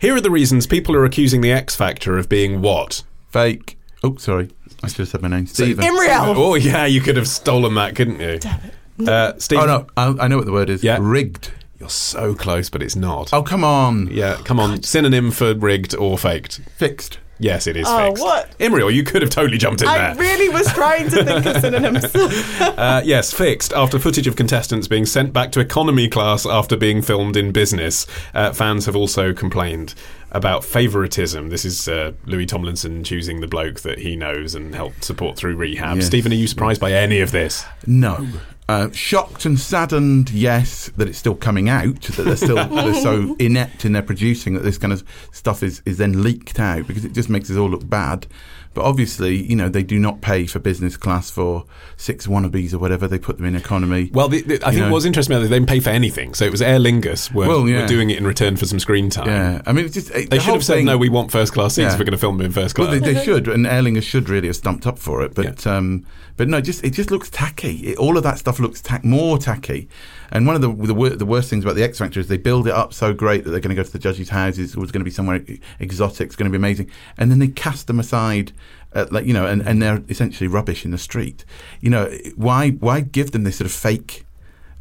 [0.00, 3.02] Here are the reasons people are accusing the X Factor of being what?
[3.28, 3.78] Fake.
[4.02, 4.50] Oh, sorry.
[4.82, 5.46] I should have said my name.
[5.46, 5.84] Steven.
[5.84, 6.34] Imriel!
[6.36, 8.38] Oh, yeah, you could have stolen that, couldn't you?
[8.38, 8.60] Damn
[8.98, 9.08] it.
[9.08, 9.86] Uh, Steven, Oh, no.
[10.18, 10.82] I, I know what the word is.
[10.82, 10.96] Yeah.
[11.00, 11.52] Rigged.
[11.78, 13.32] you're so close, but it's not.
[13.34, 14.06] Oh, come on.
[14.10, 14.82] Yeah, come on.
[14.82, 16.60] Synonym for rigged or faked.
[16.76, 17.18] Fixed.
[17.40, 18.22] Yes, it is Oh, fixed.
[18.22, 18.58] what?
[18.58, 20.10] Imriel, you could have totally jumped in I there.
[20.10, 22.06] I really was trying to think of synonyms.
[22.80, 23.72] Uh, yes, fixed.
[23.72, 28.06] After footage of contestants being sent back to economy class after being filmed in business,
[28.34, 29.94] uh, fans have also complained
[30.30, 31.48] about favouritism.
[31.48, 35.56] This is uh, Louis Tomlinson choosing the bloke that he knows and helped support through
[35.56, 35.96] rehab.
[35.96, 36.06] Yes.
[36.06, 37.64] Steven, are you surprised by any of this?
[37.86, 38.26] No.
[38.70, 43.34] Uh, shocked and saddened, yes, that it's still coming out, that they're still they're so
[43.40, 45.02] inept in their producing that this kind of
[45.32, 48.28] stuff is, is then leaked out because it just makes us all look bad.
[48.72, 51.64] But obviously, you know, they do not pay for business class for
[51.96, 53.08] six wannabes or whatever.
[53.08, 54.10] They put them in economy.
[54.12, 54.92] Well, the, the, I think know.
[54.92, 56.34] was interesting about it, they didn't pay for anything.
[56.34, 57.82] So it was Aer Lingus were, Well, yeah.
[57.82, 59.26] were doing it in return for some screen time.
[59.26, 61.82] yeah, I mean, it's just They should have said, no, we want first class seats
[61.82, 61.92] Yeah.
[61.94, 62.88] if we're going to film it in first class.
[62.90, 65.34] Well, they, they should, and Aer Lingus should really have stumped up for it.
[65.34, 66.06] But um,
[66.36, 67.88] but no, just it just looks tacky.
[67.88, 69.88] It, all of that stuff looks tack more tacky.
[70.30, 72.36] And one of the the, wor- the worst things about the X Factor is they
[72.36, 74.74] build it up so great that they're going to go to the judges' houses.
[74.74, 75.44] It was going to be somewhere
[75.78, 76.26] exotic.
[76.26, 78.52] It's going to be amazing, and then they cast them aside.
[78.92, 81.44] Uh, like you know, and, and they're essentially rubbish in the street.
[81.80, 84.26] You know, why why give them this sort of fake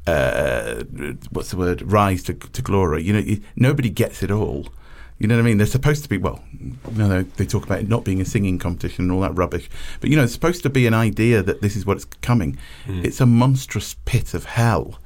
[0.07, 0.83] uh,
[1.29, 4.65] what's the word rise to, to glory you know you, nobody gets it all
[5.19, 5.57] you know what I mean?
[5.57, 6.41] They're supposed to be well.
[6.61, 9.35] You know, they, they talk about it not being a singing competition and all that
[9.35, 9.69] rubbish,
[9.99, 12.57] but you know, it's supposed to be an idea that this is what's coming.
[12.85, 13.03] Hmm.
[13.03, 14.97] It's a monstrous pit of hell,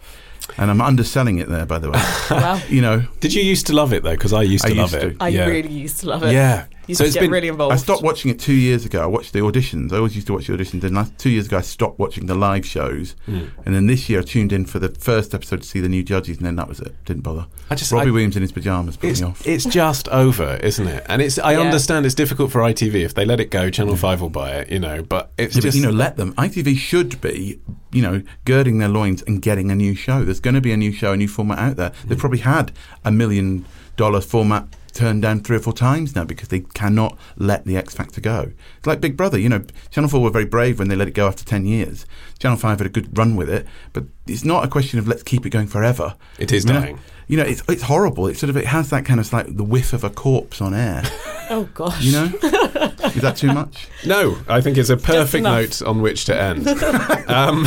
[0.58, 2.02] and I'm underselling it there, by the way.
[2.30, 2.60] Wow.
[2.70, 4.12] You know, Did you used to love it, though?
[4.12, 5.20] Because I used I to love used it.
[5.20, 5.24] to.
[5.24, 5.46] I yeah.
[5.46, 6.34] really used to love it.
[6.34, 6.66] Yeah.
[6.88, 7.74] Used So to it's get been- really involved.
[7.74, 9.02] I stopped watching it two years ago.
[9.02, 9.94] I watched the auditions.
[9.94, 10.84] I always used to watch the auditions.
[10.84, 13.16] And last two years ago, I stopped watching the live shows.
[13.26, 13.46] Hmm.
[13.66, 16.04] And then this year, I tuned in for the first episode to see the new
[16.04, 16.94] judges, and then that was it.
[17.06, 17.46] Didn't bother.
[17.70, 19.48] I just- Robbie I- Williams in his pajamas put It's, me off.
[19.48, 21.06] it's just over, isn't it?
[21.08, 21.62] And it's I Yeah.
[21.62, 23.70] understand it's difficult for ITV if they let it go.
[23.70, 25.04] Channel Five will buy it, you know.
[25.04, 26.34] But it's Yeah, but, just you know, let them.
[26.38, 27.60] ITV should be,
[27.94, 30.26] you know, girding their loins and getting a new show.
[30.26, 31.94] There's going to be a new show, a new format out there.
[32.06, 32.74] They've probably had
[33.06, 33.64] a million
[33.96, 37.94] dollar format turned down three or four times now because they cannot let the X
[37.94, 38.52] Factor go.
[38.78, 39.38] It's like Big Brother.
[39.38, 42.06] You know, Channel Four were very brave when they let it go after ten years.
[42.39, 45.24] Channel Five had a good run with it, but it's not a question of let's
[45.24, 46.16] keep it going forever.
[46.38, 47.00] It is dying.
[47.28, 48.28] You know, it's it's horrible.
[48.28, 50.74] It sort of it has that kind of like the whiff of a corpse on
[50.74, 51.03] air.
[51.49, 52.03] oh gosh.
[52.03, 53.88] You know, is that too much?
[54.05, 54.38] no.
[54.47, 56.67] I think it's a perfect note on which to end.
[57.28, 57.65] um,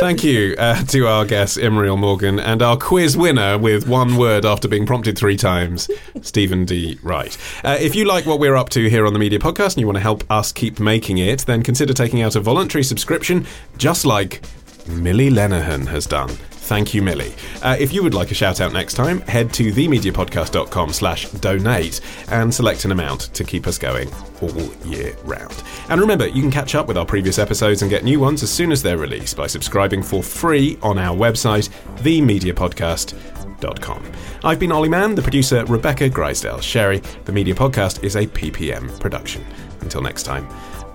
[0.00, 4.44] thank you uh, to our guest Imriel Morgan and our quiz winner with one word
[4.44, 5.88] after being prompted three times,
[6.22, 6.98] Steven D.
[7.02, 7.36] Wright.
[7.62, 9.86] Uh, if you like what we're up to here on the Media Podcast and you
[9.86, 13.46] want to help us keep making it, then consider taking out a voluntary subscription,
[13.76, 14.42] just like
[14.86, 16.30] Millie Lenehan has done.
[16.64, 17.34] Thank you, Millie.
[17.62, 22.00] Uh, if you would like a shout out next time, head to themediapodcast.com slash donate
[22.30, 24.10] and select an amount to keep us going
[24.40, 25.62] all year round.
[25.90, 28.50] And remember, you can catch up with our previous episodes and get new ones as
[28.50, 34.12] soon as they're released by subscribing for free on our website, themediapodcast.com.
[34.42, 37.02] I've been Olly Mann, the producer Rebecca Grisedale Sherry.
[37.26, 39.44] The Media Podcast is a PPM production.
[39.82, 40.48] Until next time,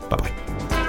[0.10, 0.89] bye bye.